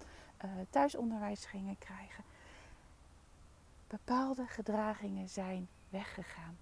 uh, 0.45 0.51
thuisonderwijs 0.71 1.45
gingen 1.45 1.79
krijgen. 1.79 2.25
Bepaalde 3.87 4.47
gedragingen 4.47 5.29
zijn 5.29 5.69
weggegaan. 5.89 6.57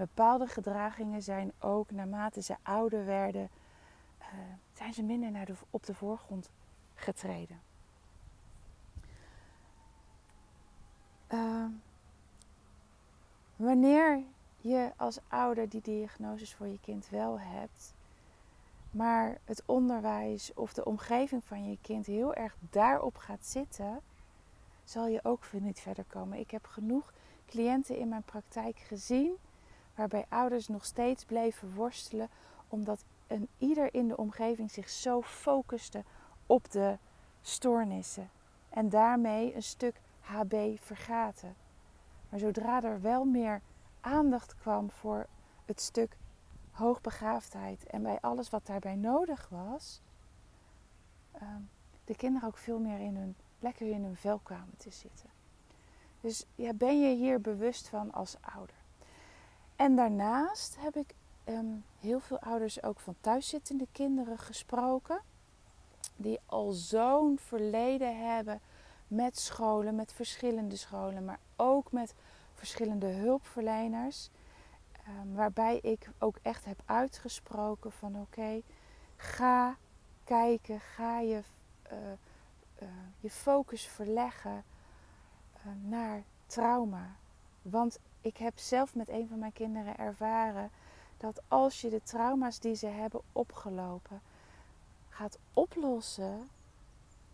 Bepaalde 0.00 0.46
gedragingen 0.46 1.22
zijn 1.22 1.52
ook 1.58 1.90
naarmate 1.90 2.42
ze 2.42 2.56
ouder 2.62 3.04
werden, 3.04 3.48
uh, 4.20 4.26
zijn 4.72 4.92
ze 4.92 5.02
minder 5.02 5.30
naar 5.30 5.44
de, 5.44 5.54
op 5.70 5.86
de 5.86 5.94
voorgrond 5.94 6.50
getreden. 6.94 7.60
Uh, 11.32 11.64
wanneer 13.56 14.22
je 14.60 14.92
als 14.96 15.18
ouder 15.28 15.68
die 15.68 15.80
diagnoses 15.80 16.54
voor 16.54 16.66
je 16.66 16.80
kind 16.80 17.08
wel 17.08 17.40
hebt, 17.40 17.94
maar 18.90 19.38
het 19.44 19.62
onderwijs 19.66 20.54
of 20.54 20.72
de 20.72 20.84
omgeving 20.84 21.44
van 21.44 21.70
je 21.70 21.78
kind 21.80 22.06
heel 22.06 22.34
erg 22.34 22.56
daarop 22.70 23.16
gaat 23.16 23.46
zitten, 23.46 24.00
zal 24.84 25.06
je 25.06 25.24
ook 25.24 25.52
niet 25.52 25.80
verder 25.80 26.04
komen. 26.04 26.38
Ik 26.38 26.50
heb 26.50 26.66
genoeg 26.66 27.12
cliënten 27.46 27.96
in 27.96 28.08
mijn 28.08 28.22
praktijk 28.22 28.78
gezien 28.78 29.36
waarbij 29.94 30.26
ouders 30.28 30.68
nog 30.68 30.84
steeds 30.84 31.24
bleven 31.24 31.74
worstelen 31.74 32.28
omdat 32.68 33.04
een 33.26 33.48
ieder 33.58 33.94
in 33.94 34.08
de 34.08 34.16
omgeving 34.16 34.70
zich 34.70 34.88
zo 34.88 35.22
focuste 35.22 36.04
op 36.46 36.70
de 36.70 36.98
stoornissen 37.40 38.30
en 38.68 38.88
daarmee 38.88 39.54
een 39.54 39.62
stuk 39.62 40.00
HB 40.20 40.78
vergaten. 40.78 41.54
Maar 42.28 42.38
zodra 42.38 42.82
er 42.82 43.00
wel 43.00 43.24
meer 43.24 43.60
aandacht 44.00 44.54
kwam 44.56 44.90
voor 44.90 45.26
het 45.64 45.80
stuk 45.80 46.16
hoogbegaafdheid 46.70 47.86
en 47.86 48.02
bij 48.02 48.18
alles 48.20 48.50
wat 48.50 48.66
daarbij 48.66 48.94
nodig 48.94 49.48
was, 49.48 50.00
um, 51.42 51.68
de 52.04 52.16
kinderen 52.16 52.48
ook 52.48 52.56
veel 52.56 52.78
meer 52.78 52.98
in 52.98 53.16
hun, 53.16 53.36
lekker 53.58 53.86
in 53.86 54.04
hun 54.04 54.16
vel 54.16 54.40
te 54.76 54.90
zitten. 54.90 55.30
Dus 56.20 56.46
ja, 56.54 56.72
ben 56.72 57.00
je 57.00 57.16
hier 57.16 57.40
bewust 57.40 57.88
van 57.88 58.12
als 58.12 58.36
ouder. 58.40 58.79
En 59.80 59.96
daarnaast 59.96 60.76
heb 60.78 60.96
ik 60.96 61.14
ehm, 61.44 61.76
heel 62.00 62.20
veel 62.20 62.38
ouders 62.38 62.82
ook 62.82 63.00
van 63.00 63.14
thuiszittende 63.20 63.86
kinderen 63.92 64.38
gesproken. 64.38 65.20
Die 66.16 66.40
al 66.46 66.70
zo'n 66.70 67.38
verleden 67.38 68.32
hebben 68.32 68.60
met 69.08 69.38
scholen, 69.38 69.94
met 69.94 70.12
verschillende 70.12 70.76
scholen, 70.76 71.24
maar 71.24 71.38
ook 71.56 71.92
met 71.92 72.14
verschillende 72.54 73.06
hulpverleners. 73.06 74.30
Ehm, 74.92 75.34
waarbij 75.34 75.78
ik 75.78 76.10
ook 76.18 76.36
echt 76.42 76.64
heb 76.64 76.82
uitgesproken 76.84 77.92
van 77.92 78.20
oké, 78.20 78.62
ga 79.16 79.76
kijken, 80.24 80.80
ga 80.80 81.20
je, 81.20 81.42
uh, 81.92 81.98
uh, 82.82 82.88
je 83.20 83.30
focus 83.30 83.86
verleggen 83.86 84.64
uh, 85.56 85.72
naar 85.88 86.22
trauma. 86.46 87.16
Want 87.62 87.98
ik 88.20 88.36
heb 88.36 88.58
zelf 88.58 88.94
met 88.94 89.08
een 89.08 89.28
van 89.28 89.38
mijn 89.38 89.52
kinderen 89.52 89.98
ervaren 89.98 90.70
dat 91.16 91.40
als 91.48 91.80
je 91.80 91.90
de 91.90 92.02
trauma's 92.02 92.58
die 92.58 92.74
ze 92.74 92.86
hebben 92.86 93.20
opgelopen 93.32 94.20
gaat 95.08 95.38
oplossen, 95.54 96.48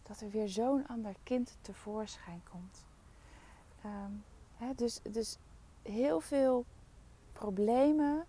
dat 0.02 0.20
er 0.20 0.30
weer 0.30 0.48
zo'n 0.48 0.86
ander 0.86 1.14
kind 1.22 1.56
tevoorschijn 1.60 2.42
komt. 2.50 2.84
Hè, 4.56 4.74
dus, 4.74 5.00
dus 5.02 5.38
heel 5.82 6.20
veel 6.20 6.64
problemen 7.32 8.24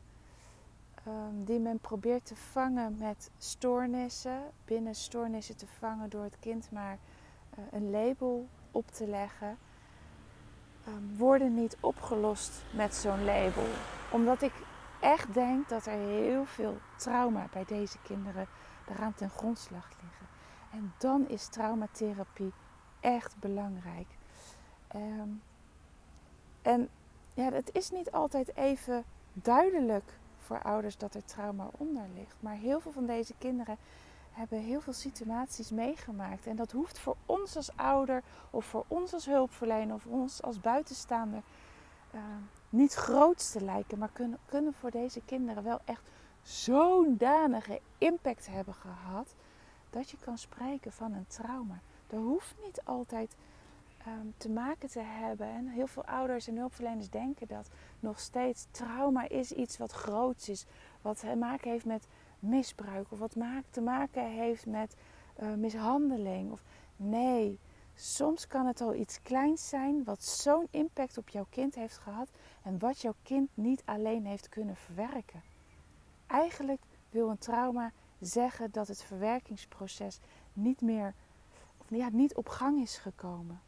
um, 1.07 1.45
die 1.45 1.59
men 1.59 1.79
probeert 1.79 2.25
te 2.25 2.35
vangen 2.35 2.97
met 2.97 3.29
stoornissen, 3.37 4.41
binnen 4.65 4.95
stoornissen 4.95 5.57
te 5.57 5.67
vangen 5.67 6.09
door 6.09 6.23
het 6.23 6.39
kind 6.39 6.71
maar 6.71 6.97
uh, 7.57 7.65
een 7.71 7.89
label 7.89 8.47
op 8.71 8.91
te 8.91 9.07
leggen, 9.07 9.57
worden 11.17 11.53
niet 11.53 11.77
opgelost 11.79 12.63
met 12.71 12.95
zo'n 12.95 13.23
label. 13.23 13.65
Omdat 14.11 14.41
ik 14.41 14.53
echt 14.99 15.33
denk 15.33 15.69
dat 15.69 15.85
er 15.85 15.97
heel 15.97 16.45
veel 16.45 16.77
trauma 16.95 17.47
bij 17.51 17.65
deze 17.65 17.97
kinderen 18.03 18.47
eraan 18.89 19.13
ten 19.13 19.29
grondslag 19.29 19.89
liggen. 20.01 20.27
En 20.71 20.93
dan 20.97 21.27
is 21.27 21.47
traumatherapie 21.47 22.53
echt 22.99 23.39
belangrijk. 23.39 24.07
Um, 24.95 25.41
en 26.61 26.89
ja, 27.33 27.51
het 27.51 27.69
is 27.73 27.91
niet 27.91 28.11
altijd 28.11 28.55
even 28.55 29.03
duidelijk 29.33 30.19
voor 30.37 30.61
ouders 30.61 30.97
dat 30.97 31.15
er 31.15 31.25
trauma 31.25 31.69
onder 31.71 32.05
ligt. 32.15 32.35
Maar 32.39 32.55
heel 32.55 32.79
veel 32.79 32.91
van 32.91 33.05
deze 33.05 33.33
kinderen 33.37 33.77
hebben 34.37 34.59
heel 34.59 34.81
veel 34.81 34.93
situaties 34.93 35.71
meegemaakt. 35.71 36.47
En 36.47 36.55
dat 36.55 36.71
hoeft 36.71 36.99
voor 36.99 37.15
ons 37.25 37.55
als 37.55 37.75
ouder 37.75 38.23
of 38.49 38.65
voor 38.65 38.85
ons 38.87 39.13
als 39.13 39.25
hulpverlener 39.25 39.95
of 39.95 40.05
ons 40.05 40.41
als 40.41 40.59
buitenstaander 40.59 41.41
uh, 42.15 42.21
niet 42.69 42.93
groot 42.93 43.51
te 43.51 43.63
lijken. 43.63 43.97
Maar 43.97 44.09
kunnen, 44.13 44.39
kunnen 44.45 44.73
voor 44.73 44.91
deze 44.91 45.21
kinderen 45.25 45.63
wel 45.63 45.79
echt 45.85 46.09
zo'n 46.41 47.15
danige 47.17 47.81
impact 47.97 48.47
hebben 48.47 48.73
gehad. 48.73 49.35
Dat 49.89 50.09
je 50.09 50.17
kan 50.17 50.37
spreken 50.37 50.91
van 50.91 51.13
een 51.13 51.27
trauma. 51.27 51.79
Er 52.09 52.17
hoeft 52.17 52.55
niet 52.63 52.81
altijd 52.83 53.35
um, 54.07 54.33
te 54.37 54.49
maken 54.49 54.89
te 54.89 54.99
hebben. 54.99 55.47
En 55.47 55.67
heel 55.67 55.87
veel 55.87 56.05
ouders 56.05 56.47
en 56.47 56.57
hulpverleners 56.57 57.09
denken 57.09 57.47
dat 57.47 57.69
nog 57.99 58.19
steeds 58.19 58.67
trauma 58.71 59.29
is 59.29 59.51
iets 59.51 59.77
wat 59.77 59.91
groots 59.91 60.49
is. 60.49 60.65
Wat 61.01 61.19
te 61.19 61.35
maken 61.35 61.71
heeft 61.71 61.85
met 61.85 62.07
misbruik 62.39 63.11
of 63.11 63.19
wat 63.19 63.35
te 63.69 63.81
maken 63.81 64.29
heeft 64.29 64.65
met 64.65 64.95
uh, 65.39 65.53
mishandeling. 65.53 66.51
Of, 66.51 66.63
nee, 66.95 67.59
soms 67.95 68.47
kan 68.47 68.65
het 68.65 68.81
al 68.81 68.95
iets 68.95 69.21
kleins 69.21 69.69
zijn 69.69 70.03
wat 70.03 70.23
zo'n 70.23 70.67
impact 70.71 71.17
op 71.17 71.29
jouw 71.29 71.45
kind 71.49 71.75
heeft 71.75 71.97
gehad 71.97 72.29
en 72.63 72.79
wat 72.79 73.01
jouw 73.01 73.15
kind 73.23 73.49
niet 73.53 73.81
alleen 73.85 74.25
heeft 74.25 74.49
kunnen 74.49 74.75
verwerken. 74.75 75.41
Eigenlijk 76.27 76.81
wil 77.09 77.29
een 77.29 77.37
trauma 77.37 77.91
zeggen 78.19 78.71
dat 78.71 78.87
het 78.87 79.03
verwerkingsproces 79.03 80.19
niet 80.53 80.81
meer, 80.81 81.13
of 81.77 81.85
ja, 81.89 82.09
niet 82.09 82.35
op 82.35 82.49
gang 82.49 82.81
is 82.81 82.97
gekomen. 82.97 83.61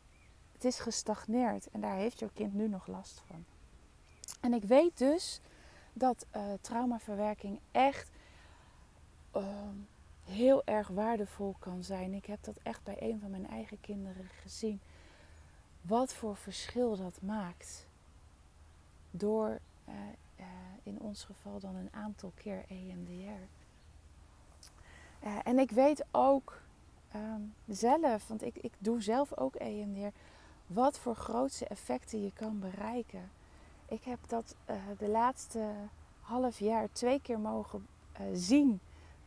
Het 0.51 0.65
is 0.65 0.79
gestagneerd 0.79 1.69
en 1.69 1.81
daar 1.81 1.95
heeft 1.95 2.19
jouw 2.19 2.29
kind 2.33 2.53
nu 2.53 2.67
nog 2.67 2.87
last 2.87 3.23
van. 3.27 3.45
En 4.41 4.53
ik 4.53 4.63
weet 4.63 4.97
dus 4.97 5.41
dat 5.93 6.25
uh, 6.35 6.43
traumaverwerking 6.61 7.59
echt 7.71 8.09
uh, 9.35 9.43
heel 10.23 10.61
erg 10.65 10.87
waardevol 10.87 11.55
kan 11.59 11.83
zijn. 11.83 12.13
Ik 12.13 12.25
heb 12.25 12.43
dat 12.43 12.57
echt 12.63 12.83
bij 12.83 12.95
een 12.99 13.19
van 13.19 13.29
mijn 13.29 13.47
eigen 13.47 13.81
kinderen 13.81 14.29
gezien. 14.41 14.79
Wat 15.81 16.13
voor 16.13 16.35
verschil 16.35 16.95
dat 16.97 17.21
maakt. 17.21 17.87
Door 19.11 19.59
uh, 19.89 19.95
in 20.83 20.99
ons 20.99 21.23
geval 21.23 21.59
dan 21.59 21.75
een 21.75 21.89
aantal 21.91 22.31
keer 22.35 22.65
EMDR. 22.67 23.47
en 25.43 25.59
ik 25.59 25.71
weet 25.71 26.05
ook 26.11 26.61
um, 27.15 27.53
zelf, 27.67 28.27
want 28.27 28.43
ik, 28.43 28.55
ik 28.57 28.73
doe 28.77 29.01
zelf 29.01 29.37
ook 29.37 29.55
EMDR 29.55 30.15
wat 30.67 30.99
voor 30.99 31.15
grootste 31.15 31.65
effecten 31.65 32.23
je 32.23 32.33
kan 32.33 32.59
bereiken. 32.59 33.31
Ik 33.87 34.03
heb 34.03 34.19
dat 34.27 34.55
de 34.97 35.09
laatste 35.09 35.73
half 36.19 36.59
jaar 36.59 36.91
twee 36.91 37.21
keer 37.21 37.39
mogen 37.39 37.87
zien 38.33 38.79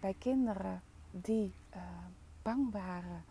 bij 0.03 0.15
kinderen 0.19 0.83
die 1.11 1.53
uh, 1.75 1.83
bang 2.43 2.73
waren 2.73 3.25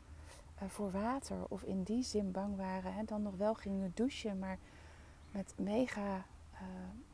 voor 0.68 0.92
water. 0.92 1.38
Of 1.48 1.64
in 1.64 1.84
die 1.84 2.04
zin 2.04 2.32
bang 2.32 2.56
waren 2.56 2.94
en 2.98 3.06
dan 3.06 3.22
nog 3.22 3.36
wel 3.38 3.54
gingen 3.54 3.92
douchen, 3.96 4.40
maar 4.40 4.58
met 5.32 5.54
mega 5.58 6.26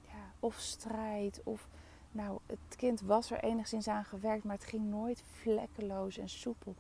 ja, 0.08 0.32
of 0.40 0.56
strijd 0.56 1.42
of 1.44 1.68
nou, 2.12 2.40
het 2.46 2.76
kind 2.76 3.02
was 3.02 3.32
er 3.32 3.44
enigszins 3.44 3.88
aan 3.88 4.06
gewerkt, 4.06 4.44
maar 4.44 4.56
het 4.56 4.66
ging 4.66 4.90
nooit 4.90 5.24
vlekkeloos 5.42 6.18
en 6.18 6.30
soepel. 6.30 6.76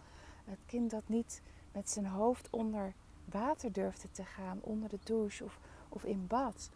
Het 0.46 0.60
kind 0.66 0.92
dat 0.92 1.08
niet 1.08 1.42
met 1.72 1.90
zijn 1.90 2.06
hoofd 2.06 2.50
onder 2.50 2.94
water 3.26 3.72
durfde 3.72 4.12
te 4.12 4.26
gaan 4.26 4.60
onder 4.62 4.90
de 4.90 5.00
douche 5.04 5.44
of, 5.44 5.60
of 5.90 6.04
in 6.04 6.28
bad. 6.28 6.70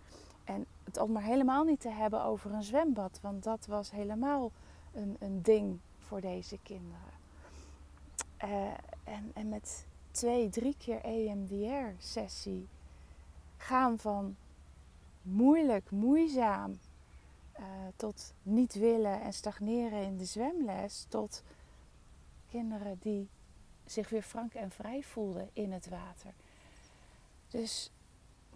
En 0.43 0.65
het 0.83 0.97
al 0.97 1.07
maar 1.07 1.23
helemaal 1.23 1.63
niet 1.63 1.79
te 1.79 1.89
hebben 1.89 2.23
over 2.23 2.53
een 2.53 2.63
zwembad, 2.63 3.19
want 3.21 3.43
dat 3.43 3.65
was 3.65 3.91
helemaal 3.91 4.51
een, 4.93 5.15
een 5.19 5.41
ding 5.41 5.79
voor 6.11 6.21
deze 6.21 6.57
kinderen. 6.63 7.13
Uh, 8.43 8.73
en, 9.03 9.31
en 9.33 9.49
met 9.49 9.85
twee, 10.11 10.49
drie 10.49 10.75
keer 10.77 11.01
EMDR-sessie 11.01 12.67
gaan 13.57 13.97
van 13.99 14.35
moeilijk, 15.21 15.91
moeizaam 15.91 16.79
uh, 17.59 17.65
tot 17.95 18.33
niet 18.43 18.73
willen 18.73 19.21
en 19.21 19.33
stagneren 19.33 20.03
in 20.03 20.17
de 20.17 20.25
zwemles, 20.25 21.05
tot 21.09 21.43
kinderen 22.49 22.97
die 22.99 23.27
zich 23.85 24.09
weer 24.09 24.23
frank 24.23 24.53
en 24.53 24.71
vrij 24.71 25.03
voelden 25.03 25.49
in 25.53 25.71
het 25.71 25.89
water. 25.89 26.33
Dus 27.47 27.91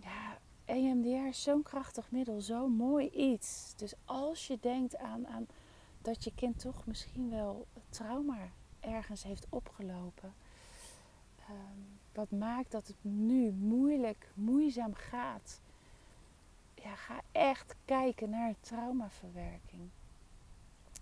ja, 0.01 0.37
EMDR 0.65 1.27
is 1.27 1.43
zo'n 1.43 1.63
krachtig 1.63 2.11
middel, 2.11 2.41
zo'n 2.41 2.71
mooi 2.71 3.09
iets. 3.09 3.73
Dus 3.75 3.93
als 4.05 4.47
je 4.47 4.57
denkt 4.61 4.97
aan, 4.97 5.27
aan 5.27 5.47
dat 6.05 6.23
je 6.23 6.31
kind 6.35 6.59
toch 6.59 6.85
misschien 6.85 7.29
wel 7.29 7.67
trauma 7.89 8.37
ergens 8.79 9.23
heeft 9.23 9.47
opgelopen. 9.49 10.33
Um, 11.49 11.99
wat 12.13 12.31
maakt 12.31 12.71
dat 12.71 12.87
het 12.87 12.95
nu 13.01 13.51
moeilijk, 13.51 14.29
moeizaam 14.33 14.93
gaat. 14.93 15.61
Ja, 16.73 16.95
ga 16.95 17.21
echt 17.31 17.75
kijken 17.85 18.29
naar 18.29 18.53
traumaverwerking. 18.59 19.89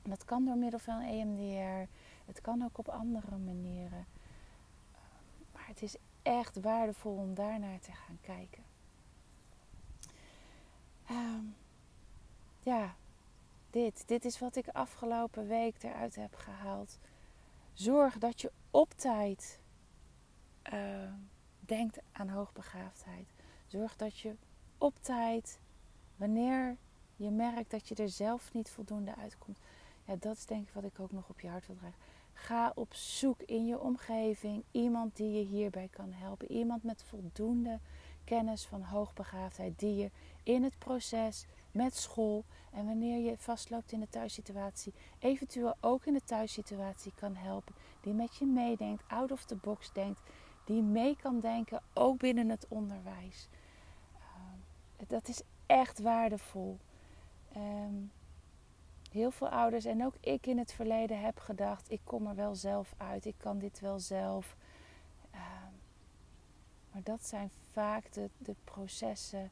Dat 0.04 0.26
kan 0.26 0.46
door 0.46 0.58
middel 0.58 0.80
van 0.80 1.02
EMDR. 1.02 1.92
Het 2.26 2.42
kan 2.42 2.64
ook 2.64 2.78
op 2.78 2.88
andere 2.88 3.38
manieren. 3.38 4.06
Maar 5.54 5.68
het 5.68 5.82
is 5.82 5.96
echt 6.22 6.62
waardevol 6.62 7.16
om 7.16 7.34
daarnaar 7.34 7.80
te 7.80 7.92
gaan 7.92 8.18
kijken. 8.22 8.64
Um, 11.10 11.56
ja, 12.60 12.96
dit. 13.74 14.08
Dit 14.08 14.26
is 14.26 14.40
wat 14.40 14.56
ik 14.56 14.68
afgelopen 14.68 15.48
week 15.48 15.84
eruit 15.84 16.16
heb 16.16 16.36
gehaald. 16.36 16.98
Zorg 17.74 18.18
dat 18.18 18.42
je 18.42 18.52
op 18.72 18.94
tijd 18.94 19.60
uh, 20.74 21.14
denkt 21.60 22.00
aan 22.12 22.30
hoogbegaafdheid. 22.30 23.34
Zorg 23.68 23.96
dat 23.96 24.20
je 24.20 24.36
op 24.78 24.96
tijd, 25.02 25.60
wanneer 26.16 26.78
je 27.16 27.30
merkt 27.30 27.72
dat 27.72 27.88
je 27.88 27.96
er 27.96 28.10
zelf 28.10 28.54
niet 28.54 28.70
voldoende 28.70 29.16
uitkomt. 29.16 29.60
Ja, 30.06 30.16
dat 30.20 30.36
is 30.36 30.46
denk 30.46 30.68
ik 30.68 30.74
wat 30.74 30.84
ik 30.84 31.00
ook 31.00 31.12
nog 31.12 31.30
op 31.30 31.40
je 31.40 31.48
hart 31.48 31.68
wil 31.68 31.76
dragen. 31.76 32.00
Ga 32.34 32.72
op 32.76 32.94
zoek 32.94 33.42
in 33.42 33.66
je 33.66 33.80
omgeving 33.80 34.64
iemand 34.72 35.16
die 35.16 35.32
je 35.32 35.46
hierbij 35.46 35.88
kan 35.88 36.12
helpen. 36.12 36.52
Iemand 36.52 36.84
met 36.84 37.04
voldoende 37.04 37.80
kennis 38.24 38.66
van 38.66 38.82
hoogbegaafdheid 38.82 39.80
die 39.80 39.96
je 39.96 40.12
in 40.44 40.64
het 40.64 40.78
proces 40.78 41.46
met 41.74 41.96
school 41.96 42.44
en 42.72 42.86
wanneer 42.86 43.18
je 43.18 43.38
vastloopt 43.38 43.92
in 43.92 44.00
de 44.00 44.10
thuissituatie, 44.10 44.94
eventueel 45.20 45.76
ook 45.80 46.06
in 46.06 46.14
de 46.14 46.24
thuissituatie 46.24 47.12
kan 47.16 47.36
helpen. 47.36 47.76
Die 48.02 48.14
met 48.14 48.36
je 48.36 48.46
meedenkt, 48.46 49.04
out 49.08 49.32
of 49.32 49.46
the 49.46 49.56
box 49.56 49.92
denkt, 49.92 50.22
die 50.66 50.82
mee 50.82 51.16
kan 51.16 51.40
denken, 51.40 51.82
ook 51.94 52.18
binnen 52.18 52.50
het 52.50 52.66
onderwijs. 52.68 53.48
Uh, 54.14 55.08
dat 55.08 55.28
is 55.28 55.42
echt 55.66 56.00
waardevol. 56.00 56.80
Um, 57.58 58.12
heel 59.12 59.32
veel 59.32 59.50
ouders 59.50 59.86
en 59.86 60.06
ook 60.06 60.16
ik 60.20 60.46
in 60.46 60.58
het 60.58 60.74
verleden 60.74 61.22
heb 61.22 61.40
gedacht: 61.40 61.92
ik 61.92 62.02
kom 62.04 62.28
er 62.28 62.36
wel 62.36 62.56
zelf 62.56 62.94
uit, 62.98 63.26
ik 63.26 63.36
kan 63.38 63.60
dit 63.60 63.80
wel 63.80 64.00
zelf. 64.00 64.56
Uh, 65.34 65.40
maar 66.92 67.04
dat 67.04 67.26
zijn 67.26 67.52
vaak 67.72 68.14
de 68.38 68.56
processen 68.64 69.52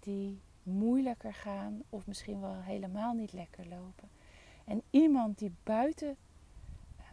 die 0.00 0.40
moeilijker 0.62 1.34
gaan 1.34 1.82
of 1.88 2.06
misschien 2.06 2.40
wel 2.40 2.60
helemaal 2.60 3.12
niet 3.12 3.32
lekker 3.32 3.68
lopen. 3.68 4.08
En 4.64 4.82
iemand 4.90 5.38
die 5.38 5.52
buiten, 5.62 6.16
uh, 6.98 7.04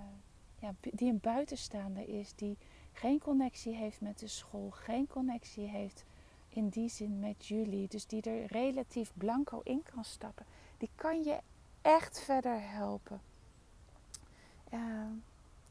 ja, 0.59 0.73
die 0.81 1.09
een 1.09 1.19
buitenstaander 1.19 2.09
is, 2.09 2.35
die 2.35 2.57
geen 2.91 3.19
connectie 3.19 3.75
heeft 3.75 4.01
met 4.01 4.19
de 4.19 4.27
school, 4.27 4.69
geen 4.69 5.07
connectie 5.07 5.67
heeft 5.67 6.05
in 6.49 6.69
die 6.69 6.89
zin 6.89 7.19
met 7.19 7.45
jullie, 7.45 7.87
dus 7.87 8.05
die 8.05 8.21
er 8.21 8.45
relatief 8.45 9.11
blanco 9.13 9.61
in 9.63 9.83
kan 9.83 10.03
stappen, 10.03 10.45
die 10.77 10.89
kan 10.95 11.23
je 11.23 11.39
echt 11.81 12.19
verder 12.19 12.69
helpen. 12.69 13.21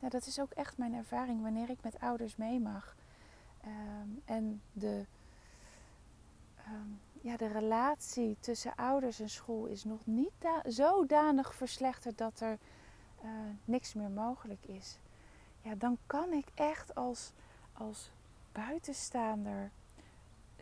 Nou, 0.00 0.12
dat 0.12 0.26
is 0.26 0.40
ook 0.40 0.52
echt 0.52 0.78
mijn 0.78 0.94
ervaring 0.94 1.42
wanneer 1.42 1.70
ik 1.70 1.82
met 1.82 2.00
ouders 2.00 2.36
mee 2.36 2.60
mag. 2.60 2.96
Um, 3.64 4.22
en 4.24 4.62
de, 4.72 5.04
um, 6.68 7.00
ja, 7.20 7.36
de 7.36 7.48
relatie 7.48 8.36
tussen 8.40 8.74
ouders 8.76 9.20
en 9.20 9.30
school 9.30 9.66
is 9.66 9.84
nog 9.84 10.06
niet 10.06 10.32
zodanig 10.66 11.54
verslechterd 11.54 12.18
dat 12.18 12.40
er 12.40 12.58
uh, 13.24 13.30
niks 13.64 13.94
meer 13.94 14.10
mogelijk 14.10 14.64
is. 14.66 14.98
Ja, 15.62 15.74
dan 15.74 15.98
kan 16.06 16.32
ik 16.32 16.46
echt 16.54 16.94
als, 16.94 17.32
als 17.72 18.10
buitenstaander 18.52 19.70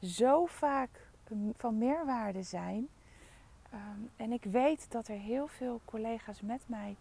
zo 0.03 0.47
vaak 0.47 1.09
van 1.57 1.79
meerwaarde 1.79 2.42
zijn. 2.42 2.88
Um, 3.75 4.11
en 4.16 4.33
ik 4.33 4.45
weet 4.45 4.90
dat 4.90 5.09
er 5.09 5.19
heel 5.19 5.47
veel 5.47 5.81
collega's 5.85 6.40
met 6.40 6.62
mij 6.66 6.97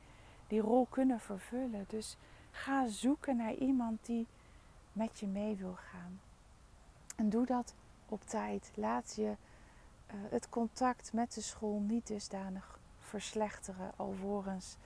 die 0.47 0.61
rol 0.61 0.87
kunnen 0.89 1.19
vervullen. 1.19 1.85
Dus 1.87 2.17
ga 2.51 2.87
zoeken 2.87 3.35
naar 3.35 3.53
iemand 3.53 4.05
die 4.05 4.27
met 4.93 5.19
je 5.19 5.27
mee 5.27 5.55
wil 5.55 5.75
gaan. 5.91 6.19
En 7.15 7.29
doe 7.29 7.45
dat 7.45 7.73
op 8.09 8.21
tijd. 8.23 8.71
Laat 8.75 9.13
je 9.15 9.35
het 10.29 10.49
contact 10.49 11.13
met 11.13 11.33
de 11.33 11.41
school 11.41 11.79
niet 11.79 12.07
dusdanig 12.07 12.79
verslechteren 12.99 13.91
alvorens 13.95 14.77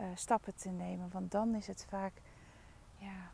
uh, 0.00 0.06
stappen 0.14 0.54
te 0.54 0.68
nemen. 0.68 1.08
Want 1.12 1.30
dan 1.30 1.54
is 1.54 1.66
het 1.66 1.86
vaak, 1.88 2.12
ja, 2.98 3.30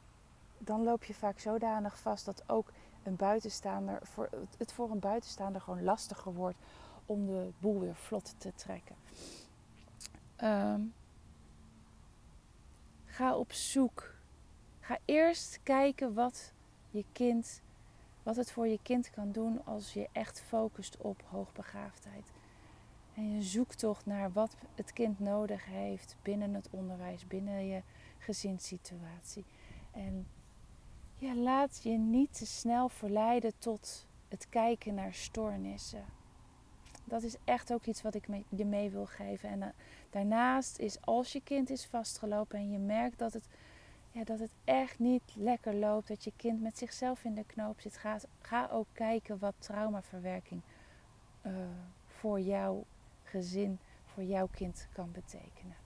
dan 0.58 0.82
loop 0.82 1.04
je 1.04 1.14
vaak 1.14 1.38
zodanig 1.38 1.98
vast 1.98 2.24
dat 2.24 2.42
ook 2.46 2.72
een 3.02 3.16
buitenstaander, 3.16 3.98
voor, 4.02 4.28
het 4.56 4.72
voor 4.72 4.90
een 4.90 4.98
buitenstaander 4.98 5.60
gewoon 5.60 5.82
lastiger 5.82 6.34
wordt 6.34 6.58
om 7.06 7.26
de 7.26 7.50
boel 7.58 7.80
weer 7.80 7.94
vlot 7.94 8.34
te 8.38 8.52
trekken. 8.54 8.96
Um, 10.42 10.94
ga 13.04 13.36
op 13.36 13.52
zoek. 13.52 14.14
Ga 14.80 14.98
eerst 15.04 15.60
kijken 15.62 16.14
wat 16.14 16.52
je 16.90 17.04
kind, 17.12 17.60
wat 18.22 18.36
het 18.36 18.52
voor 18.52 18.66
je 18.66 18.78
kind 18.82 19.10
kan 19.10 19.32
doen 19.32 19.64
als 19.64 19.92
je 19.92 20.08
echt 20.12 20.40
focust 20.40 20.96
op 20.96 21.22
hoogbegaafdheid. 21.26 22.32
En 23.14 23.34
je 23.34 23.42
zoekt 23.42 23.78
toch 23.78 24.06
naar 24.06 24.32
wat 24.32 24.56
het 24.74 24.92
kind 24.92 25.18
nodig 25.18 25.64
heeft 25.64 26.16
binnen 26.22 26.54
het 26.54 26.68
onderwijs, 26.70 27.26
binnen 27.26 27.66
je 27.66 27.82
gezinssituatie. 28.18 29.44
En 29.90 30.26
ja, 31.16 31.34
laat 31.34 31.80
je 31.82 31.90
niet 31.90 32.38
te 32.38 32.46
snel 32.46 32.88
verleiden 32.88 33.52
tot 33.58 34.06
het 34.28 34.48
kijken 34.48 34.94
naar 34.94 35.14
stoornissen 35.14 36.04
dat 37.10 37.22
is 37.22 37.36
echt 37.44 37.72
ook 37.72 37.84
iets 37.84 38.02
wat 38.02 38.14
ik 38.14 38.26
je 38.48 38.64
mee 38.64 38.90
wil 38.90 39.06
geven. 39.06 39.48
En 39.48 39.58
uh, 39.58 39.66
daarnaast 40.10 40.78
is 40.78 41.00
als 41.00 41.32
je 41.32 41.42
kind 41.42 41.70
is 41.70 41.86
vastgelopen 41.86 42.58
en 42.58 42.70
je 42.70 42.78
merkt 42.78 43.18
dat 43.18 43.32
het, 43.32 43.48
ja, 44.10 44.24
dat 44.24 44.38
het 44.38 44.54
echt 44.64 44.98
niet 44.98 45.34
lekker 45.36 45.74
loopt, 45.74 46.08
dat 46.08 46.24
je 46.24 46.32
kind 46.36 46.62
met 46.62 46.78
zichzelf 46.78 47.24
in 47.24 47.34
de 47.34 47.44
knoop 47.44 47.80
zit, 47.80 47.96
ga, 47.96 48.18
ga 48.40 48.68
ook 48.72 48.86
kijken 48.92 49.38
wat 49.38 49.54
traumaverwerking 49.58 50.62
uh, 51.46 51.52
voor 52.06 52.40
jouw 52.40 52.84
gezin, 53.22 53.78
voor 54.04 54.22
jouw 54.22 54.48
kind 54.52 54.88
kan 54.92 55.12
betekenen. 55.12 55.76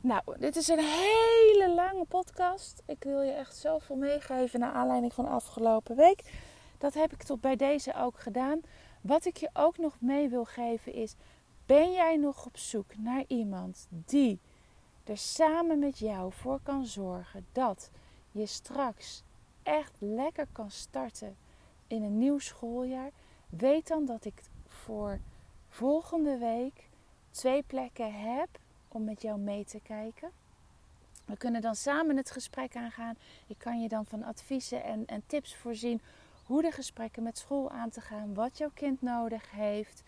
Nou, 0.00 0.22
dit 0.38 0.56
is 0.56 0.68
een 0.68 0.78
hele 0.78 1.72
lange 1.74 2.04
podcast. 2.04 2.82
Ik 2.86 3.04
wil 3.04 3.22
je 3.22 3.32
echt 3.32 3.56
zoveel 3.56 3.96
meegeven 3.96 4.60
naar 4.60 4.72
aanleiding 4.72 5.14
van 5.14 5.28
afgelopen 5.28 5.96
week. 5.96 6.32
Dat 6.78 6.94
heb 6.94 7.12
ik 7.12 7.22
tot 7.22 7.40
bij 7.40 7.56
deze 7.56 7.94
ook 7.94 8.18
gedaan. 8.18 8.60
Wat 9.00 9.24
ik 9.24 9.36
je 9.36 9.50
ook 9.52 9.78
nog 9.78 9.96
mee 10.00 10.28
wil 10.28 10.44
geven 10.44 10.92
is: 10.92 11.14
ben 11.66 11.92
jij 11.92 12.16
nog 12.16 12.46
op 12.46 12.56
zoek 12.56 12.96
naar 12.96 13.24
iemand 13.26 13.86
die 13.90 14.40
er 15.10 15.18
samen 15.18 15.78
met 15.78 15.98
jou 15.98 16.32
voor 16.32 16.60
kan 16.62 16.86
zorgen 16.86 17.46
dat 17.52 17.90
je 18.30 18.46
straks 18.46 19.22
echt 19.62 19.92
lekker 19.98 20.46
kan 20.52 20.70
starten 20.70 21.36
in 21.86 22.02
een 22.02 22.18
nieuw 22.18 22.38
schooljaar? 22.38 23.10
Weet 23.48 23.88
dan 23.88 24.04
dat 24.04 24.24
ik 24.24 24.42
voor 24.66 25.20
volgende 25.68 26.38
week 26.38 26.88
twee 27.30 27.62
plekken 27.62 28.14
heb 28.14 28.48
om 28.88 29.04
met 29.04 29.22
jou 29.22 29.38
mee 29.38 29.64
te 29.64 29.80
kijken. 29.80 30.30
We 31.24 31.36
kunnen 31.36 31.60
dan 31.60 31.74
samen 31.74 32.16
het 32.16 32.30
gesprek 32.30 32.76
aangaan. 32.76 33.16
Ik 33.46 33.58
kan 33.58 33.82
je 33.82 33.88
dan 33.88 34.06
van 34.06 34.22
adviezen 34.22 34.84
en, 34.84 35.06
en 35.06 35.22
tips 35.26 35.56
voorzien 35.56 36.00
hoe 36.46 36.62
de 36.62 36.70
gesprekken 36.70 37.22
met 37.22 37.38
school 37.38 37.70
aan 37.70 37.90
te 37.90 38.00
gaan, 38.00 38.34
wat 38.34 38.58
jouw 38.58 38.70
kind 38.74 39.02
nodig 39.02 39.50
heeft. 39.50 40.02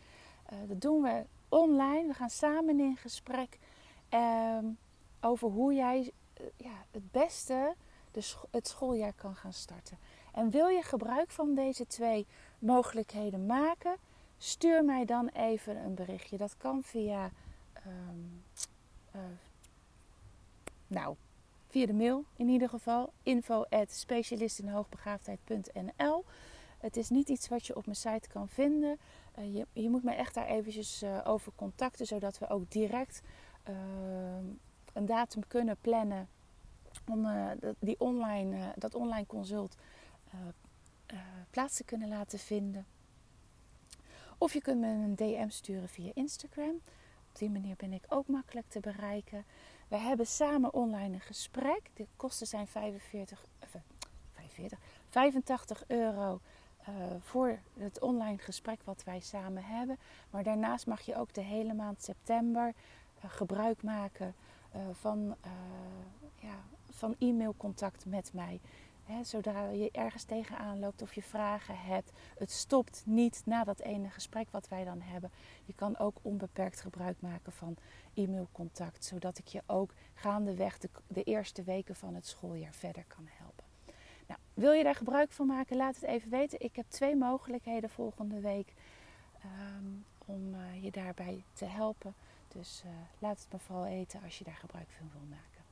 Uh, 0.52 0.58
dat 0.68 0.80
doen 0.80 1.02
we 1.02 1.24
online. 1.48 2.06
We 2.06 2.14
gaan 2.14 2.30
samen 2.30 2.80
in 2.80 2.96
gesprek 2.96 3.58
um, 4.10 4.78
over 5.22 5.48
hoe 5.48 5.74
jij 5.74 6.12
uh, 6.40 6.46
ja, 6.56 6.84
het 6.90 7.10
beste 7.10 7.74
de 8.12 8.34
het 8.50 8.68
schooljaar 8.68 9.12
kan 9.12 9.34
gaan 9.34 9.52
starten. 9.52 9.98
En 10.32 10.50
wil 10.50 10.68
je 10.68 10.82
gebruik 10.82 11.30
van 11.30 11.54
deze 11.54 11.86
twee 11.86 12.26
mogelijkheden 12.58 13.46
maken? 13.46 13.96
Stuur 14.38 14.84
mij 14.84 15.04
dan 15.04 15.28
even 15.28 15.76
een 15.76 15.94
berichtje. 15.94 16.36
Dat 16.36 16.56
kan 16.56 16.82
via, 16.82 17.30
um, 17.86 18.42
uh, 19.16 19.20
nou, 20.86 21.16
via 21.66 21.86
de 21.86 21.92
mail 21.92 22.24
in 22.36 22.48
ieder 22.48 22.68
geval. 22.68 23.12
Info 23.22 23.64
at 23.68 24.06
Het 26.78 26.96
is 26.96 27.10
niet 27.10 27.28
iets 27.28 27.48
wat 27.48 27.66
je 27.66 27.76
op 27.76 27.84
mijn 27.84 27.96
site 27.96 28.28
kan 28.28 28.48
vinden. 28.48 28.98
Uh, 29.38 29.54
je, 29.54 29.66
je, 29.72 29.90
moet 29.90 30.02
mij 30.02 30.16
echt 30.16 30.34
daar 30.34 30.46
eventjes 30.46 31.04
over 31.24 31.52
contacten, 31.56 32.06
zodat 32.06 32.38
we 32.38 32.48
ook 32.48 32.70
direct 32.70 33.22
uh, 33.68 33.74
een 34.92 35.06
datum 35.06 35.46
kunnen 35.48 35.76
plannen 35.80 36.28
om 37.10 37.28
die 37.78 38.00
online, 38.00 38.72
dat 38.76 38.94
online 38.94 39.26
consult 39.26 39.76
plaats 41.50 41.76
te 41.76 41.84
kunnen 41.84 42.08
laten 42.08 42.38
vinden. 42.38 42.86
Of 44.38 44.52
je 44.52 44.60
kunt 44.60 44.80
me 44.80 44.86
een 44.86 45.16
DM 45.16 45.48
sturen 45.48 45.88
via 45.88 46.10
Instagram. 46.14 46.80
Op 47.28 47.38
die 47.38 47.50
manier 47.50 47.76
ben 47.76 47.92
ik 47.92 48.04
ook 48.08 48.26
makkelijk 48.26 48.68
te 48.68 48.80
bereiken. 48.80 49.44
We 49.88 49.96
hebben 49.96 50.26
samen 50.26 50.74
online 50.74 51.14
een 51.14 51.20
gesprek. 51.20 51.90
De 51.94 52.06
kosten 52.16 52.46
zijn 52.46 52.66
45, 52.66 53.44
45 54.34 54.78
85 55.08 55.84
euro 55.86 56.40
uh, 56.88 56.94
voor 57.20 57.58
het 57.78 58.00
online 58.00 58.38
gesprek 58.38 58.80
wat 58.84 59.02
wij 59.04 59.20
samen 59.20 59.64
hebben. 59.64 59.98
Maar 60.30 60.42
daarnaast 60.42 60.86
mag 60.86 61.00
je 61.00 61.16
ook 61.16 61.34
de 61.34 61.40
hele 61.40 61.74
maand 61.74 62.02
september 62.02 62.74
uh, 63.24 63.30
gebruik 63.30 63.82
maken 63.82 64.26
uh, 64.26 64.51
van, 64.92 65.36
ja, 66.34 66.64
van 66.90 67.14
e-mailcontact 67.18 68.06
met 68.06 68.32
mij. 68.32 68.60
Zodra 69.22 69.68
je 69.68 69.90
ergens 69.90 70.24
tegenaan 70.24 70.78
loopt 70.78 71.02
of 71.02 71.14
je 71.14 71.22
vragen 71.22 71.78
hebt, 71.78 72.12
het 72.38 72.50
stopt 72.50 73.02
niet 73.06 73.42
na 73.44 73.64
dat 73.64 73.80
ene 73.80 74.10
gesprek 74.10 74.50
wat 74.50 74.68
wij 74.68 74.84
dan 74.84 75.00
hebben. 75.00 75.30
Je 75.64 75.72
kan 75.72 75.98
ook 75.98 76.16
onbeperkt 76.22 76.80
gebruik 76.80 77.20
maken 77.20 77.52
van 77.52 77.76
e-mailcontact, 78.14 79.04
zodat 79.04 79.38
ik 79.38 79.46
je 79.46 79.62
ook 79.66 79.94
gaandeweg 80.14 80.78
de, 80.78 80.88
de 81.06 81.22
eerste 81.22 81.62
weken 81.62 81.96
van 81.96 82.14
het 82.14 82.26
schooljaar 82.26 82.74
verder 82.74 83.04
kan 83.06 83.28
helpen. 83.28 83.64
Nou, 84.26 84.40
wil 84.54 84.72
je 84.72 84.84
daar 84.84 84.94
gebruik 84.94 85.32
van 85.32 85.46
maken? 85.46 85.76
Laat 85.76 85.94
het 85.94 86.04
even 86.04 86.30
weten. 86.30 86.60
Ik 86.60 86.76
heb 86.76 86.86
twee 86.88 87.16
mogelijkheden 87.16 87.90
volgende 87.90 88.40
week 88.40 88.74
um, 89.44 90.04
om 90.26 90.54
uh, 90.54 90.82
je 90.82 90.90
daarbij 90.90 91.44
te 91.52 91.64
helpen. 91.64 92.14
Dus 92.52 92.82
eh, 92.84 92.90
laat 93.18 93.38
het 93.38 93.52
me 93.52 93.58
vooral 93.58 93.86
eten 93.86 94.20
als 94.24 94.38
je 94.38 94.44
daar 94.44 94.58
gebruik 94.60 94.88
van 94.98 95.10
wil 95.12 95.28
maken. 95.28 95.64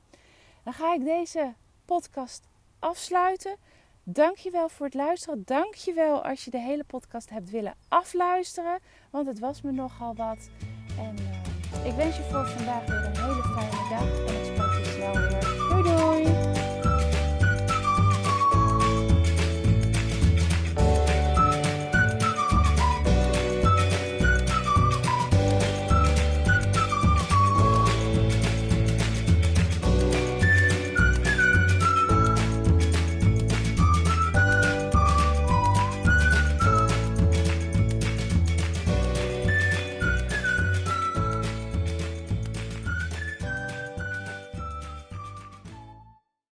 Dan 0.63 0.73
ga 0.73 0.93
ik 0.93 1.03
deze 1.03 1.53
podcast 1.85 2.47
afsluiten. 2.79 3.55
Dankjewel 4.03 4.69
voor 4.69 4.85
het 4.85 4.95
luisteren. 4.95 5.41
Dankjewel 5.45 6.23
als 6.23 6.45
je 6.45 6.51
de 6.51 6.59
hele 6.59 6.83
podcast 6.83 7.29
hebt 7.29 7.49
willen 7.49 7.75
afluisteren. 7.87 8.79
Want 9.09 9.27
het 9.27 9.39
was 9.39 9.61
me 9.61 9.71
nogal 9.71 10.15
wat. 10.15 10.49
En 10.97 11.15
eh, 11.17 11.85
ik 11.85 11.93
wens 11.93 12.17
je 12.17 12.23
voor 12.23 12.47
vandaag 12.47 12.85
weer 12.85 13.05
een 13.05 13.17
hele 13.17 13.43
fijne 13.43 13.89
dag. 13.89 14.27
En 14.27 14.39
ik 14.39 14.45
spreek 14.45 14.85
je 14.85 14.91
snel 14.95 15.13
weer. 15.13 15.69
Doei 15.69 15.83
doei! 15.83 16.40